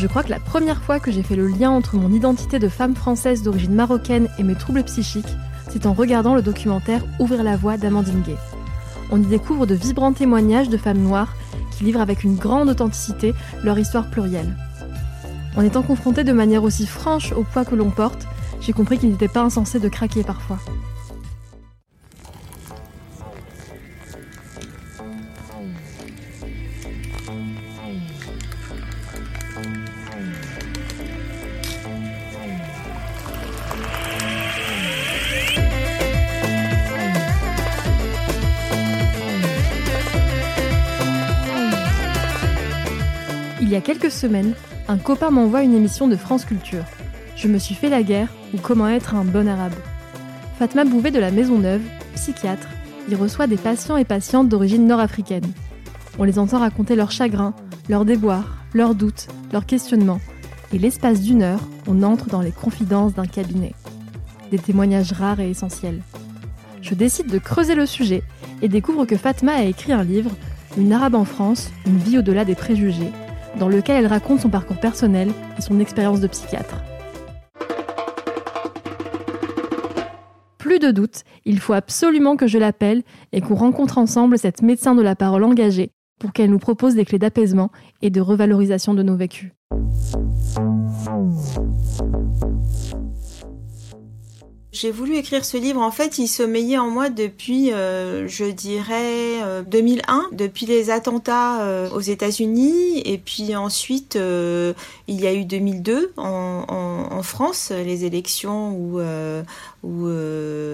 Je 0.00 0.06
crois 0.06 0.22
que 0.22 0.30
la 0.30 0.40
première 0.40 0.82
fois 0.82 0.98
que 0.98 1.10
j'ai 1.10 1.22
fait 1.22 1.36
le 1.36 1.46
lien 1.46 1.70
entre 1.70 1.96
mon 1.96 2.10
identité 2.10 2.58
de 2.58 2.70
femme 2.70 2.96
française 2.96 3.42
d'origine 3.42 3.74
marocaine 3.74 4.28
et 4.38 4.42
mes 4.42 4.54
troubles 4.54 4.82
psychiques, 4.84 5.36
c'est 5.68 5.84
en 5.84 5.92
regardant 5.92 6.34
le 6.34 6.40
documentaire 6.40 7.04
Ouvrir 7.18 7.42
la 7.42 7.58
voie 7.58 7.76
d'Amandine 7.76 8.22
Gay. 8.22 8.36
On 9.10 9.22
y 9.22 9.26
découvre 9.26 9.66
de 9.66 9.74
vibrants 9.74 10.14
témoignages 10.14 10.70
de 10.70 10.78
femmes 10.78 11.02
noires 11.02 11.34
qui 11.70 11.84
livrent 11.84 12.00
avec 12.00 12.24
une 12.24 12.36
grande 12.36 12.70
authenticité 12.70 13.34
leur 13.62 13.78
histoire 13.78 14.08
plurielle. 14.08 14.56
En 15.54 15.62
étant 15.62 15.82
confrontée 15.82 16.24
de 16.24 16.32
manière 16.32 16.64
aussi 16.64 16.86
franche 16.86 17.32
au 17.32 17.42
poids 17.42 17.66
que 17.66 17.74
l'on 17.74 17.90
porte, 17.90 18.26
j'ai 18.60 18.72
compris 18.72 18.98
qu'il 18.98 19.10
n'était 19.10 19.28
pas 19.28 19.42
insensé 19.42 19.80
de 19.80 19.88
craquer 19.88 20.22
parfois. 20.22 20.58
Il 43.62 43.74
y 43.74 43.76
a 43.76 43.80
quelques 43.80 44.10
semaines, 44.10 44.54
un 44.88 44.98
copain 44.98 45.30
m'envoie 45.30 45.62
une 45.62 45.76
émission 45.76 46.08
de 46.08 46.16
France 46.16 46.44
Culture. 46.44 46.84
Je 47.40 47.48
me 47.48 47.56
suis 47.56 47.74
fait 47.74 47.88
la 47.88 48.02
guerre 48.02 48.28
ou 48.52 48.58
comment 48.58 48.86
être 48.86 49.14
un 49.14 49.24
bon 49.24 49.48
arabe. 49.48 49.72
Fatma 50.58 50.84
Bouvet 50.84 51.10
de 51.10 51.18
la 51.18 51.30
Maison 51.30 51.56
Neuve, 51.56 51.80
psychiatre, 52.14 52.68
y 53.08 53.14
reçoit 53.14 53.46
des 53.46 53.56
patients 53.56 53.96
et 53.96 54.04
patientes 54.04 54.50
d'origine 54.50 54.86
nord-africaine. 54.86 55.50
On 56.18 56.24
les 56.24 56.38
entend 56.38 56.58
raconter 56.58 56.96
leurs 56.96 57.12
chagrins, 57.12 57.54
leurs 57.88 58.04
déboires, 58.04 58.58
leurs 58.74 58.94
doutes, 58.94 59.28
leurs 59.54 59.64
questionnements. 59.64 60.20
Et 60.74 60.78
l'espace 60.78 61.22
d'une 61.22 61.40
heure, 61.40 61.66
on 61.88 62.02
entre 62.02 62.26
dans 62.26 62.42
les 62.42 62.52
confidences 62.52 63.14
d'un 63.14 63.24
cabinet. 63.24 63.72
Des 64.50 64.58
témoignages 64.58 65.12
rares 65.12 65.40
et 65.40 65.48
essentiels. 65.48 66.02
Je 66.82 66.92
décide 66.92 67.28
de 67.28 67.38
creuser 67.38 67.74
le 67.74 67.86
sujet 67.86 68.22
et 68.60 68.68
découvre 68.68 69.06
que 69.06 69.16
Fatma 69.16 69.52
a 69.52 69.62
écrit 69.62 69.92
un 69.92 70.04
livre, 70.04 70.32
Une 70.76 70.92
arabe 70.92 71.14
en 71.14 71.24
France, 71.24 71.72
une 71.86 71.96
vie 71.96 72.18
au-delà 72.18 72.44
des 72.44 72.54
préjugés, 72.54 73.12
dans 73.58 73.70
lequel 73.70 73.96
elle 73.96 74.06
raconte 74.08 74.40
son 74.40 74.50
parcours 74.50 74.78
personnel 74.78 75.32
et 75.58 75.62
son 75.62 75.80
expérience 75.80 76.20
de 76.20 76.26
psychiatre. 76.26 76.76
Plus 80.70 80.78
de 80.78 80.92
doute, 80.92 81.24
il 81.44 81.58
faut 81.58 81.72
absolument 81.72 82.36
que 82.36 82.46
je 82.46 82.56
l'appelle 82.56 83.02
et 83.32 83.40
qu'on 83.40 83.56
rencontre 83.56 83.98
ensemble 83.98 84.38
cette 84.38 84.62
médecin 84.62 84.94
de 84.94 85.02
la 85.02 85.16
parole 85.16 85.42
engagée 85.42 85.90
pour 86.20 86.32
qu'elle 86.32 86.48
nous 86.48 86.60
propose 86.60 86.94
des 86.94 87.04
clés 87.04 87.18
d'apaisement 87.18 87.72
et 88.02 88.10
de 88.10 88.20
revalorisation 88.20 88.94
de 88.94 89.02
nos 89.02 89.16
vécus. 89.16 89.50
J'ai 94.72 94.92
voulu 94.92 95.16
écrire 95.16 95.44
ce 95.44 95.56
livre. 95.56 95.80
En 95.80 95.90
fait, 95.90 96.18
il 96.18 96.28
sommeillait 96.28 96.78
en 96.78 96.90
moi 96.90 97.10
depuis, 97.10 97.72
euh, 97.72 98.28
je 98.28 98.44
dirais, 98.44 99.42
euh, 99.42 99.62
2001, 99.62 100.28
depuis 100.30 100.64
les 100.64 100.90
attentats 100.90 101.62
euh, 101.62 101.90
aux 101.90 102.00
États-Unis, 102.00 103.02
et 103.04 103.18
puis 103.18 103.56
ensuite 103.56 104.14
euh, 104.14 104.72
il 105.08 105.20
y 105.20 105.26
a 105.26 105.34
eu 105.34 105.44
2002 105.44 106.12
en, 106.16 106.64
en, 106.68 107.16
en 107.16 107.22
France, 107.24 107.72
les 107.72 108.04
élections 108.04 108.70
où, 108.76 109.00
euh, 109.00 109.42
où 109.82 110.06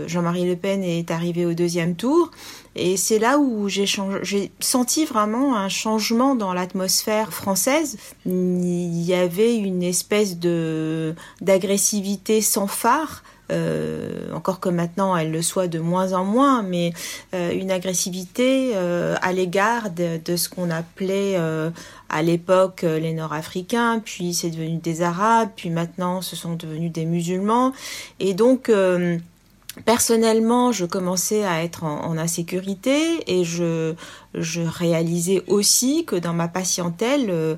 Jean-Marie 0.07 0.47
Le 0.47 0.57
Pen 0.57 0.83
est 0.83 1.11
arrivé 1.11 1.47
au 1.47 1.55
deuxième 1.55 1.97
tour. 1.97 2.31
Et 2.75 2.99
c'est 2.99 3.19
là 3.19 3.39
où 3.39 3.71
j'ai 3.71 3.87
senti 4.61 5.07
vraiment 5.07 5.57
un 5.57 5.71
changement 5.71 6.35
dans 6.35 6.53
l'atmosphère 6.53 7.33
française. 7.33 7.97
Il 8.27 9.03
y 9.03 9.15
avait 9.15 9.57
une 9.57 9.83
espèce 9.83 10.39
de 10.39 11.15
d'agressivité 11.41 12.43
sans 12.43 12.67
phare. 12.67 13.23
Euh, 13.53 14.33
encore 14.33 14.59
que 14.59 14.69
maintenant 14.69 15.17
elle 15.17 15.31
le 15.31 15.41
soit 15.41 15.69
de 15.69 15.79
moins 15.79 16.15
en 16.15 16.25
moins, 16.25 16.63
mais 16.63 16.93
euh, 17.33 17.53
une 17.53 17.71
agressivité 17.71 18.73
euh, 18.75 19.15
à 19.23 19.33
l'égard 19.33 19.91
de, 19.91 20.19
de, 20.25 20.37
ce 20.37 20.49
qu'on 20.49 20.69
appelait 20.69 21.37
à 22.09 22.23
l'époque 22.23 22.83
les 22.83 23.13
Nord-Africains, 23.13 24.01
puis 24.05 24.35
c'est 24.35 24.51
devenu 24.51 24.79
des 24.79 25.03
Arabes, 25.03 25.51
puis 25.55 25.71
maintenant 25.71 26.23
ce 26.23 26.35
sont 26.35 26.55
devenus 26.55 26.93
des 26.93 27.05
musulmans, 27.05 27.73
et 28.19 28.35
donc 28.35 28.71
Personnellement, 29.85 30.73
je 30.73 30.87
commençais 30.87 31.45
à 31.45 31.63
être 31.63 31.85
en, 31.85 32.17
insécurité 32.17 33.23
et 33.27 33.45
je, 33.45 33.95
réalisais 34.35 35.43
aussi 35.49 36.05
que 36.07 36.17
dans 36.17 36.33
ma 36.33 36.49
patientèle, 36.49 37.27
euh, 37.29 37.57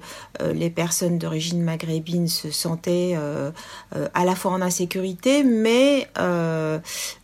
les 0.52 0.70
personnes 0.70 1.18
d'origine 1.18 1.62
maghrébine 1.62 2.26
se 2.26 2.50
sentaient 2.50 3.14
euh, 3.16 3.50
euh, 3.94 4.08
à 4.14 4.24
la 4.24 4.34
fois 4.34 4.52
en 4.52 4.60
insécurité, 4.60 5.44
mais 5.44 6.08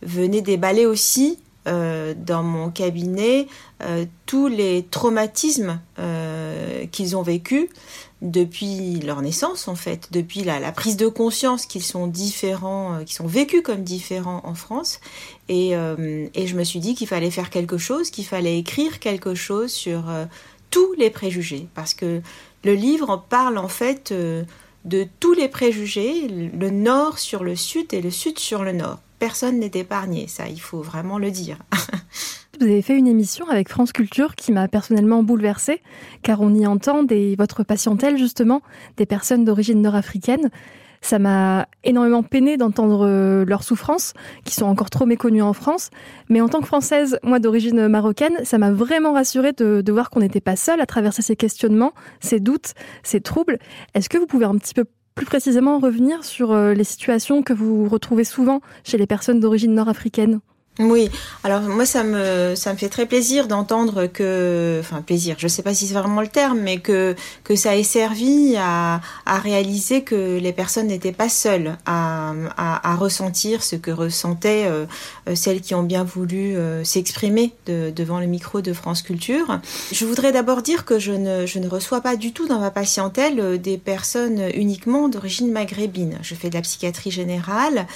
venaient 0.01 0.41
déballer 0.41 0.85
aussi 0.85 1.39
dans 1.65 2.43
mon 2.43 2.69
cabinet 2.69 3.47
tous 4.27 4.47
les 4.47 4.85
traumatismes 4.89 5.79
qu'ils 6.91 7.17
ont 7.17 7.23
vécus 7.23 7.67
depuis 8.21 8.99
leur 9.01 9.21
naissance 9.21 9.67
en 9.67 9.75
fait, 9.75 10.09
depuis 10.11 10.43
la, 10.43 10.71
prise 10.71 10.97
de 10.97 11.07
conscience 11.07 11.65
qu'ils 11.65 11.83
sont 11.83 12.07
différents, 12.07 12.95
euh, 12.95 13.03
qu'ils 13.03 13.15
sont 13.15 13.27
vécus 13.27 13.61
comme 13.61 13.83
différents 13.83 14.41
en 14.45 14.55
France. 14.55 14.99
Et, 15.49 15.75
euh, 15.75 16.27
et 16.33 16.47
je 16.47 16.55
me 16.55 16.63
suis 16.63 16.79
dit 16.79 16.95
qu'il 16.95 17.07
fallait 17.07 17.31
faire 17.31 17.49
quelque 17.49 17.77
chose, 17.77 18.09
qu'il 18.09 18.25
fallait 18.25 18.57
écrire 18.57 18.99
quelque 18.99 19.35
chose 19.35 19.71
sur 19.71 20.09
euh, 20.09 20.25
tous 20.71 20.93
les 20.93 21.09
préjugés, 21.09 21.67
parce 21.75 21.93
que 21.93 22.21
le 22.63 22.73
livre 22.73 23.23
parle 23.29 23.57
en 23.57 23.67
fait 23.67 24.11
de 24.11 25.07
tous 25.19 25.33
les 25.33 25.47
préjugés, 25.47 26.27
le 26.27 26.69
nord 26.71 27.19
sur 27.19 27.43
le 27.43 27.55
sud 27.55 27.93
et 27.93 28.01
le 28.01 28.09
sud 28.11 28.39
sur 28.39 28.63
le 28.63 28.71
nord. 28.71 28.99
Personne 29.19 29.59
n'est 29.59 29.71
épargné, 29.73 30.27
ça 30.27 30.47
il 30.47 30.59
faut 30.59 30.81
vraiment 30.81 31.17
le 31.17 31.31
dire. 31.31 31.57
Vous 32.59 32.65
avez 32.65 32.81
fait 32.81 32.97
une 32.97 33.07
émission 33.07 33.49
avec 33.49 33.67
France 33.67 33.91
Culture 33.91 34.35
qui 34.35 34.53
m'a 34.53 34.69
personnellement 34.69 35.23
bouleversée, 35.23 35.81
car 36.21 36.39
on 36.39 36.53
y 36.53 36.65
entend 36.65 37.03
des, 37.03 37.35
votre 37.37 37.63
patientèle 37.63 38.17
justement, 38.17 38.61
des 38.95 39.05
personnes 39.05 39.43
d'origine 39.43 39.81
nord-africaine. 39.81 40.49
Ça 41.01 41.19
m'a 41.19 41.67
énormément 41.83 42.23
peiné 42.23 42.57
d'entendre 42.57 43.43
leurs 43.45 43.63
souffrances, 43.63 44.13
qui 44.43 44.55
sont 44.55 44.65
encore 44.65 44.89
trop 44.89 45.05
méconnues 45.05 45.41
en 45.41 45.53
France. 45.53 45.91
Mais 46.29 46.41
en 46.41 46.47
tant 46.47 46.61
que 46.61 46.65
Française, 46.65 47.19
moi 47.23 47.39
d'origine 47.39 47.87
marocaine, 47.87 48.37
ça 48.43 48.57
m'a 48.57 48.71
vraiment 48.71 49.13
rassurée 49.13 49.51
de, 49.51 49.81
de 49.81 49.91
voir 49.91 50.09
qu'on 50.09 50.21
n'était 50.21 50.41
pas 50.41 50.55
seul 50.55 50.81
à 50.81 50.85
traverser 50.85 51.21
ces 51.21 51.35
questionnements, 51.35 51.93
ces 52.21 52.39
doutes, 52.39 52.73
ces 53.03 53.21
troubles. 53.21 53.59
Est-ce 53.93 54.09
que 54.09 54.17
vous 54.17 54.27
pouvez 54.27 54.45
un 54.45 54.57
petit 54.57 54.73
peu 54.73 54.85
plus 55.15 55.25
précisément 55.25 55.79
revenir 55.79 56.23
sur 56.23 56.55
les 56.55 56.83
situations 56.83 57.41
que 57.41 57.53
vous 57.53 57.87
retrouvez 57.87 58.25
souvent 58.25 58.61
chez 58.83 58.97
les 58.97 59.07
personnes 59.07 59.39
d'origine 59.39 59.73
nord-africaine 59.73 60.41
Oui, 60.77 61.09
alors 61.45 61.61
moi 61.61 61.85
ça 61.85 62.03
me 62.03 62.53
ça 62.55 62.73
me 62.73 62.77
fait 62.77 62.89
très 62.89 63.05
plaisir 63.05 63.47
d'entendre 63.47 64.07
que 64.07 64.77
enfin 64.81 65.01
plaisir, 65.01 65.37
je 65.39 65.47
sais 65.47 65.63
pas 65.63 65.73
si 65.73 65.87
c'est 65.87 65.93
vraiment 65.93 66.19
le 66.19 66.27
terme 66.27 66.59
mais 66.59 66.79
que 66.79 67.15
que 67.45 67.55
ça 67.55 67.77
ait 67.77 67.83
servi 67.83 68.57
à 68.57 68.99
à 69.25 69.39
réaliser 69.39 70.03
que 70.03 70.37
les 70.37 70.51
personnes 70.51 70.87
n'étaient 70.87 71.13
pas 71.13 71.29
seules 71.29 71.77
à, 71.85 72.33
à, 72.57 72.91
à 72.91 72.95
ressentir 72.97 73.63
ce 73.63 73.77
que 73.77 73.89
ressentaient 73.89 74.65
euh, 74.65 74.85
euh, 75.29 75.35
celles 75.35 75.61
qui 75.61 75.75
ont 75.75 75.83
bien 75.83 76.03
voulu 76.03 76.57
euh, 76.57 76.83
s'exprimer 76.83 77.53
de, 77.67 77.89
devant 77.95 78.19
le 78.19 78.25
micro 78.25 78.59
de 78.59 78.73
France 78.73 79.01
Culture. 79.01 79.61
Je 79.93 80.03
voudrais 80.03 80.33
d'abord 80.33 80.61
dire 80.61 80.83
que 80.83 80.99
je 80.99 81.13
ne 81.13 81.45
je 81.45 81.59
ne 81.59 81.69
reçois 81.69 82.01
pas 82.01 82.17
du 82.17 82.33
tout 82.33 82.49
dans 82.49 82.59
ma 82.59 82.71
patientèle 82.71 83.61
des 83.61 83.77
personnes 83.77 84.41
uniquement 84.53 85.07
d'origine 85.07 85.53
maghrébine. 85.53 86.17
Je 86.21 86.35
fais 86.35 86.49
de 86.49 86.55
la 86.55 86.61
psychiatrie 86.61 87.11
générale 87.11 87.87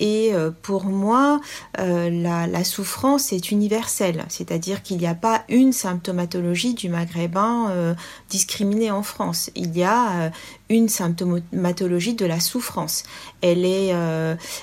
et 0.00 0.32
pour 0.62 0.84
moi 0.86 1.40
euh, 1.84 2.08
la, 2.10 2.64
souffrance 2.64 3.32
est 3.32 3.50
universelle, 3.50 4.24
c'est-à-dire 4.28 4.82
qu'il 4.82 4.96
n'y 4.96 5.06
a 5.06 5.14
pas 5.14 5.44
une 5.48 5.72
symptomatologie 5.72 6.72
du 6.72 6.88
maghrébin 6.88 7.68
euh, 7.70 7.94
discriminée 8.30 8.90
en 8.90 9.02
France. 9.02 9.50
Il 9.54 9.76
y 9.76 9.82
a 9.82 10.12
euh, 10.12 10.30
une 10.70 10.88
symptomatologie 10.88 12.14
de 12.14 12.24
la 12.24 12.40
souffrance. 12.40 13.02
Elle 13.42 13.66
est, 13.66 13.92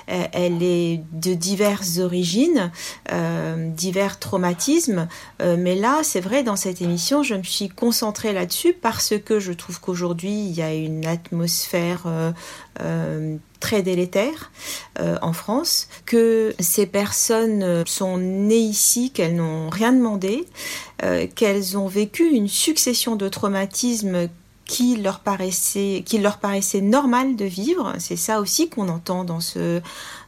elle 0.07 0.63
est 0.63 1.03
de 1.12 1.35
diverses 1.35 2.00
origines, 2.00 2.71
divers 3.75 4.18
traumatismes, 4.18 5.07
mais 5.39 5.75
là, 5.75 6.00
c'est 6.01 6.19
vrai, 6.19 6.41
dans 6.41 6.56
cette 6.56 6.81
émission, 6.81 7.21
je 7.21 7.35
me 7.35 7.44
suis 7.44 7.69
concentrée 7.69 8.33
là-dessus 8.33 8.73
parce 8.73 9.13
que 9.23 9.39
je 9.39 9.53
trouve 9.53 9.79
qu'aujourd'hui, 9.79 10.31
il 10.31 10.53
y 10.53 10.63
a 10.63 10.73
une 10.73 11.06
atmosphère 11.06 12.07
très 13.61 13.81
délétère 13.81 14.51
euh, 14.99 15.17
en 15.21 15.31
France, 15.31 15.87
que 16.05 16.53
ces 16.59 16.85
personnes 16.85 17.63
euh, 17.63 17.83
sont 17.85 18.17
nées 18.17 18.57
ici, 18.57 19.11
qu'elles 19.11 19.37
n'ont 19.37 19.69
rien 19.69 19.93
demandé, 19.93 20.45
euh, 21.03 21.27
qu'elles 21.33 21.77
ont 21.77 21.87
vécu 21.87 22.29
une 22.29 22.49
succession 22.49 23.15
de 23.15 23.29
traumatismes 23.29 24.27
qui 24.65 24.95
leur 24.95 25.19
paraissait 25.19 26.03
qui 26.05 26.17
leur 26.17 26.37
paraissait 26.37 26.81
normal 26.81 27.35
de 27.35 27.45
vivre. 27.45 27.93
C'est 27.99 28.15
ça 28.15 28.39
aussi 28.39 28.69
qu'on 28.69 28.89
entend 28.89 29.23
dans 29.23 29.41
ce 29.41 29.81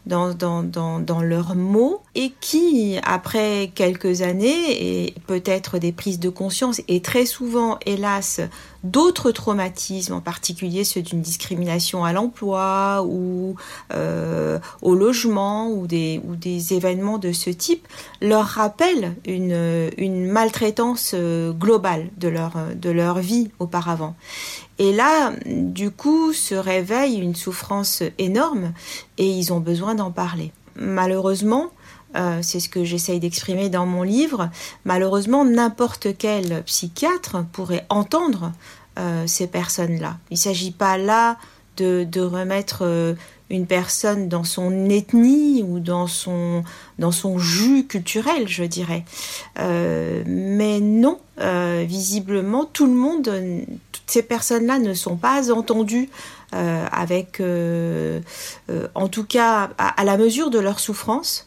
dans, 0.05 0.33
dans, 0.33 0.63
dans, 0.63 0.99
dans 0.99 1.21
leurs 1.21 1.55
mots 1.55 2.01
et 2.15 2.33
qui, 2.41 2.97
après 3.03 3.71
quelques 3.73 4.21
années 4.21 5.05
et 5.05 5.13
peut-être 5.27 5.79
des 5.79 5.91
prises 5.91 6.19
de 6.19 6.29
conscience 6.29 6.81
et 6.87 7.01
très 7.01 7.25
souvent, 7.25 7.77
hélas, 7.85 8.41
d'autres 8.83 9.31
traumatismes, 9.31 10.13
en 10.13 10.21
particulier 10.21 10.83
ceux 10.83 11.01
d'une 11.01 11.21
discrimination 11.21 12.03
à 12.03 12.11
l'emploi 12.13 13.03
ou 13.07 13.55
euh, 13.93 14.59
au 14.81 14.95
logement 14.95 15.69
ou 15.69 15.87
des, 15.87 16.19
ou 16.25 16.35
des 16.35 16.73
événements 16.73 17.17
de 17.17 17.31
ce 17.31 17.49
type, 17.49 17.87
leur 18.21 18.45
rappellent 18.45 19.15
une, 19.25 19.89
une 19.97 20.25
maltraitance 20.25 21.11
euh, 21.13 21.51
globale 21.53 22.09
de 22.17 22.27
leur, 22.27 22.53
de 22.75 22.89
leur 22.89 23.19
vie 23.19 23.51
auparavant. 23.59 24.15
Et 24.79 24.91
là, 24.91 25.33
du 25.45 25.91
coup, 25.91 26.33
se 26.33 26.55
réveille 26.55 27.19
une 27.19 27.35
souffrance 27.35 28.03
énorme 28.17 28.73
et 29.17 29.27
ils 29.27 29.53
ont 29.53 29.59
besoin 29.59 29.95
d'en 29.95 30.11
parler. 30.11 30.51
Malheureusement, 30.75 31.71
euh, 32.15 32.39
c'est 32.41 32.59
ce 32.59 32.69
que 32.69 32.83
j'essaye 32.83 33.19
d'exprimer 33.19 33.69
dans 33.69 33.85
mon 33.85 34.03
livre, 34.03 34.49
malheureusement, 34.85 35.45
n'importe 35.45 36.09
quel 36.17 36.63
psychiatre 36.63 37.43
pourrait 37.51 37.85
entendre 37.89 38.51
euh, 38.99 39.25
ces 39.25 39.47
personnes-là. 39.47 40.17
Il 40.29 40.35
ne 40.35 40.39
s'agit 40.39 40.71
pas 40.71 40.97
là 40.97 41.37
de, 41.77 42.21
remettre 42.21 42.83
euh, 42.83 43.15
une 43.49 43.65
personne 43.65 44.29
dans 44.29 44.43
son 44.43 44.89
ethnie 44.89 45.63
ou 45.67 45.79
dans 45.79 46.05
son, 46.05 46.63
dans 46.99 47.11
son 47.11 47.39
jus 47.39 47.87
culturel, 47.87 48.47
je 48.47 48.63
dirais. 48.63 49.05
mais 49.57 50.79
non, 50.79 51.19
visiblement, 51.85 52.65
tout 52.65 52.85
le 52.85 52.93
monde, 52.93 53.29
ces 54.13 54.21
personnes-là 54.21 54.77
ne 54.77 54.93
sont 54.93 55.17
pas 55.17 55.51
entendues 55.51 56.09
euh, 56.53 56.85
avec, 56.91 57.39
euh, 57.39 58.19
euh, 58.69 58.87
en 58.93 59.07
tout 59.07 59.23
cas, 59.23 59.71
à, 59.79 60.03
la 60.03 60.17
mesure 60.17 60.51
de 60.51 60.59
leur 60.59 60.79
souffrance. 60.79 61.45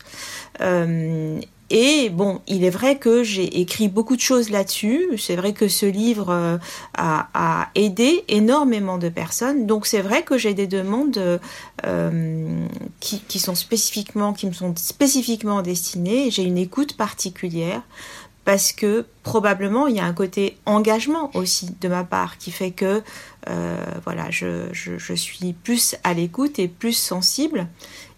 et 1.68 2.10
bon, 2.10 2.40
il 2.46 2.64
est 2.64 2.70
vrai 2.70 2.96
que 2.96 3.22
j'ai 3.22 3.60
écrit 3.60 3.88
beaucoup 3.88 4.16
de 4.16 4.20
choses 4.20 4.50
là-dessus. 4.50 5.16
C'est 5.18 5.36
vrai 5.36 5.52
que 5.52 5.68
ce 5.68 5.86
livre 5.86 6.58
a, 6.96 7.68
aidé 7.76 8.24
énormément 8.28 8.98
de 8.98 9.08
personnes. 9.08 9.66
Donc 9.66 9.86
c'est 9.86 10.00
vrai 10.00 10.22
que 10.22 10.38
j'ai 10.38 10.54
des 10.54 10.66
demandes 10.66 11.40
qui, 13.00 13.20
qui, 13.20 13.38
sont 13.38 13.54
spécifiquement, 13.54 14.32
qui 14.32 14.46
me 14.46 14.52
sont 14.52 14.74
spécifiquement 14.76 15.62
destinées. 15.62 16.30
J'ai 16.32 16.42
une 16.42 16.58
écoute 16.58 16.96
particulière 16.96 17.82
parce 18.46 18.72
que 18.72 19.04
probablement 19.24 19.88
il 19.88 19.96
y 19.96 20.00
a 20.00 20.04
un 20.04 20.12
côté 20.12 20.56
engagement 20.66 21.32
aussi 21.34 21.74
de 21.80 21.88
ma 21.88 22.04
part 22.04 22.38
qui 22.38 22.52
fait 22.52 22.70
que 22.70 23.02
euh, 23.48 23.84
voilà, 24.04 24.30
je, 24.30 24.70
suis 25.16 25.52
plus 25.52 25.96
à 26.04 26.14
l'écoute 26.14 26.60
et 26.60 26.68
plus 26.68 26.92
sensible. 26.92 27.66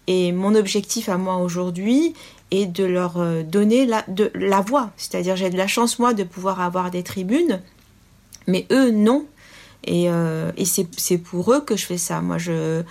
Et 0.05 0.31
mon 0.31 0.53
objectif 0.53 1.09
à 1.09 1.17
moi 1.17 1.37
aujourd'hui 1.37 2.13
est 2.51 2.67
de 2.67 2.83
leur 2.83 3.17
euh, 3.17 3.41
donner 3.41 3.87
la, 3.87 4.05
de, 4.07 4.31
la 4.35 4.61
voix. 4.61 4.91
C'est-à-dire 4.97 5.35
j'ai 5.35 5.49
de 5.49 5.57
la 5.57 5.67
chance 5.67 5.97
moi 5.97 6.13
de 6.13 6.23
pouvoir 6.23 6.61
avoir 6.61 6.91
des 6.91 7.01
tribunes, 7.01 7.59
mais 8.45 8.67
eux 8.71 8.91
non. 8.91 9.25
Et, 9.83 10.11
euh, 10.11 10.51
c'est 10.63 11.17
pour 11.17 11.51
eux 11.53 11.61
que 11.61 11.75
je 11.75 11.87
fais 11.87 11.97
ça. 11.97 12.21
Moi 12.21 12.37
je, 12.37 12.83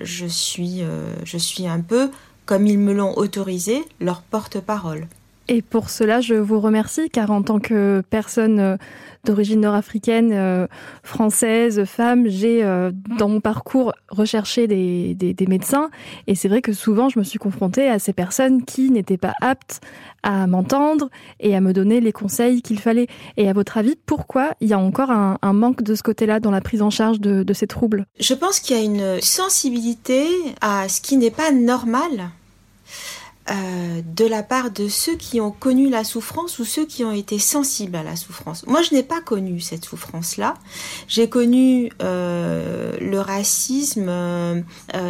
suis, 0.00 0.80
je 1.24 1.36
suis 1.36 1.66
un 1.66 1.80
peu, 1.80 2.10
comme 2.46 2.66
ils 2.66 2.78
me 2.78 2.94
l'ont 2.94 3.18
autorisé, 3.18 3.84
leur 4.00 4.22
porte-parole. 4.22 5.08
Et 5.48 5.62
pour 5.62 5.90
cela, 5.90 6.20
je 6.20 6.34
vous 6.34 6.58
remercie, 6.58 7.08
car 7.08 7.30
en 7.30 7.42
tant 7.42 7.60
que 7.60 8.02
personne 8.10 8.58
euh, 8.58 8.76
d'origine 9.24 9.60
nord-africaine, 9.60 10.32
euh, 10.32 10.66
française, 11.04 11.84
femme, 11.84 12.26
j'ai 12.26 12.64
euh, 12.64 12.90
dans 13.18 13.28
mon 13.28 13.40
parcours 13.40 13.92
recherché 14.08 14.66
des, 14.66 15.46
médecins. 15.48 15.90
Et 16.26 16.34
c'est 16.34 16.48
vrai 16.48 16.62
que 16.62 16.72
souvent, 16.72 17.08
je 17.08 17.20
me 17.20 17.24
suis 17.24 17.38
confrontée 17.38 17.88
à 17.88 18.00
ces 18.00 18.12
personnes 18.12 18.64
qui 18.64 18.90
n'étaient 18.90 19.16
pas 19.16 19.34
aptes 19.40 19.80
à 20.24 20.48
m'entendre 20.48 21.10
et 21.38 21.54
à 21.54 21.60
me 21.60 21.72
donner 21.72 22.00
les 22.00 22.12
conseils 22.12 22.60
qu'il 22.60 22.80
fallait. 22.80 23.06
Et 23.36 23.48
à 23.48 23.52
votre 23.52 23.78
avis, 23.78 23.94
pourquoi 24.06 24.50
il 24.60 24.68
y 24.68 24.72
a 24.72 24.78
encore 24.78 25.12
un, 25.12 25.38
manque 25.52 25.84
de 25.84 25.94
ce 25.94 26.02
côté-là 26.02 26.40
dans 26.40 26.50
la 26.50 26.60
prise 26.60 26.82
en 26.82 26.90
charge 26.90 27.20
de 27.20 27.52
ces 27.52 27.68
troubles? 27.68 28.06
Je 28.18 28.34
pense 28.34 28.58
qu'il 28.58 28.76
y 28.76 28.80
a 28.80 28.82
une 28.82 29.20
sensibilité 29.20 30.26
à 30.60 30.88
ce 30.88 31.00
qui 31.00 31.16
n'est 31.16 31.30
pas 31.30 31.52
normal 31.52 32.30
euh, 33.50 34.02
de 34.04 34.24
la 34.24 34.42
part 34.42 34.70
de 34.70 34.88
ceux 34.88 35.14
qui 35.14 35.40
ont 35.40 35.50
connu 35.50 35.88
la 35.88 36.04
souffrance 36.04 36.58
ou 36.58 36.64
ceux 36.64 36.84
qui 36.84 37.04
ont 37.04 37.12
été 37.12 37.38
sensibles 37.38 37.96
à 37.96 38.02
la 38.02 38.16
souffrance. 38.16 38.66
Moi, 38.66 38.82
je 38.82 38.94
n'ai 38.94 39.02
pas 39.02 39.20
connu 39.20 39.60
cette 39.60 39.84
souffrance-là. 39.84 40.54
J'ai 41.08 41.28
connu 41.28 41.90
euh, 42.02 42.96
le 43.00 43.20
racisme, 43.20 44.06
euh, 44.08 44.62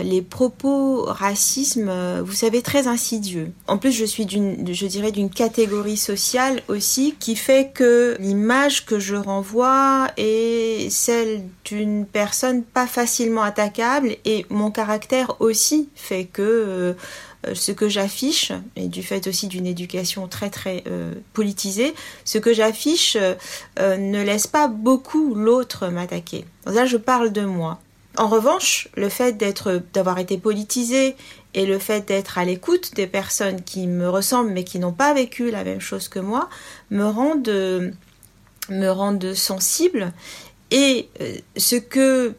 les 0.02 0.23
propos 0.23 1.05
racisme, 1.05 1.90
vous 2.21 2.33
savez, 2.33 2.62
très 2.62 2.87
insidieux. 2.87 3.52
En 3.66 3.78
plus, 3.78 3.93
je 3.93 4.05
suis 4.05 4.26
d'une, 4.26 4.73
je 4.73 4.87
dirais, 4.87 5.12
d'une 5.12 5.31
catégorie 5.31 5.97
sociale 5.97 6.62
aussi 6.69 7.14
qui 7.19 7.37
fait 7.37 7.73
que 7.73 8.16
l'image 8.21 8.85
que 8.85 8.99
je 8.99 9.16
renvoie 9.16 10.09
est 10.16 10.90
celle 10.90 11.45
d'une 11.64 12.07
personne 12.07 12.62
pas 12.62 12.87
facilement 12.87 13.43
attaquable 13.43 14.16
et 14.25 14.47
mon 14.50 14.71
caractère 14.71 15.40
aussi 15.40 15.88
fait 15.95 16.25
que 16.25 16.43
euh, 16.43 16.93
ce 17.55 17.73
que 17.73 17.88
j'affiche, 17.88 18.52
et 18.75 18.88
du 18.88 19.02
fait 19.02 19.26
aussi 19.26 19.49
d'une 19.49 19.66
éducation 19.66 20.28
très 20.28 20.50
très 20.50 20.83
euh, 20.87 21.12
politisée, 21.33 21.95
ce 22.25 22.38
que 22.38 22.52
j'affiche 22.52 23.16
euh, 23.16 23.97
ne 23.97 24.23
laisse 24.23 24.47
pas 24.47 24.69
beaucoup 24.69 25.35
l'autre 25.35 25.88
m'attaquer. 25.88 26.45
Là, 26.66 26.87
je 26.87 26.97
parle 26.97 27.33
de 27.33 27.43
moi. 27.43 27.81
En 28.19 28.28
revanche, 28.28 28.88
le 28.97 29.09
fait 29.09 29.35
d'être, 29.35 29.83
d'avoir 29.93 30.19
été 30.19 30.38
politisé 30.38 31.16
et 31.55 31.66
le 31.66 31.78
fait 31.78 32.09
d'être 32.09 32.38
à 32.38 32.45
l'écoute 32.45 32.95
des 32.95 33.07
personnes 33.07 33.62
qui 33.62 33.87
me 33.87 34.09
ressemblent 34.09 34.50
mais 34.50 34.64
qui 34.64 34.78
n'ont 34.78 34.93
pas 34.93 35.12
vécu 35.12 35.50
la 35.50 35.64
même 35.64 35.81
chose 35.81 36.09
que 36.09 36.19
moi 36.19 36.49
me 36.90 37.93
me 38.69 38.88
rendent 38.88 39.35
sensible. 39.35 40.12
Et 40.71 41.09
ce 41.57 41.76
que 41.76 42.35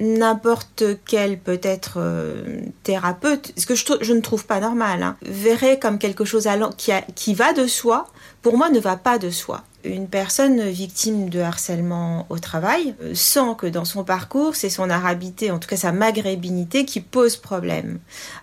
n'importe 0.00 0.82
quel 1.06 1.38
peut-être 1.38 1.98
euh, 1.98 2.62
thérapeute, 2.82 3.52
ce 3.56 3.66
que 3.66 3.74
je, 3.74 4.12
ne 4.12 4.20
trouve 4.20 4.46
pas 4.46 4.58
normal, 4.58 5.02
hein, 5.02 5.16
verrait 5.22 5.78
comme 5.78 5.98
quelque 5.98 6.24
chose 6.24 6.48
qui, 6.76 6.90
qui 7.14 7.34
va 7.34 7.52
de 7.52 7.66
soi, 7.66 8.06
pour 8.42 8.56
moi, 8.56 8.70
ne 8.70 8.80
va 8.80 8.96
pas 8.96 9.18
de 9.18 9.30
soi 9.30 9.64
une 9.84 10.08
personne 10.08 10.68
victime 10.68 11.30
de 11.30 11.40
harcèlement 11.40 12.26
au 12.28 12.38
travail 12.38 12.94
euh, 13.02 13.14
sent 13.14 13.54
que 13.58 13.66
dans 13.66 13.84
son 13.84 14.04
parcours, 14.04 14.54
c'est 14.54 14.68
son 14.68 14.90
arabité, 14.90 15.50
en 15.50 15.58
tout 15.58 15.68
cas 15.68 15.76
sa 15.76 15.92
maghrébinité, 15.92 16.84
qui 16.84 17.00
pose 17.00 17.36
problème. 17.36 17.98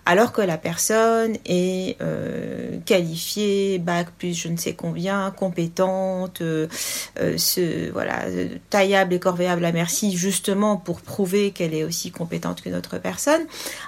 Alors 0.05 0.31
que 0.31 0.41
la 0.41 0.57
personne 0.57 1.37
est 1.45 1.97
euh, 2.01 2.77
qualifiée, 2.85 3.77
bac 3.77 4.07
plus 4.17 4.33
je 4.33 4.47
ne 4.47 4.57
sais 4.57 4.73
combien, 4.73 5.31
compétente, 5.31 6.41
euh, 6.41 6.67
ce, 7.15 7.91
voilà, 7.91 8.25
taillable 8.69 9.13
et 9.13 9.19
corvéable 9.19 9.65
à 9.65 9.71
merci, 9.71 10.17
justement 10.17 10.77
pour 10.77 11.01
prouver 11.01 11.51
qu'elle 11.51 11.73
est 11.73 11.83
aussi 11.83 12.11
compétente 12.11 12.61
que 12.61 12.69
notre 12.69 12.97
personne, 12.97 13.41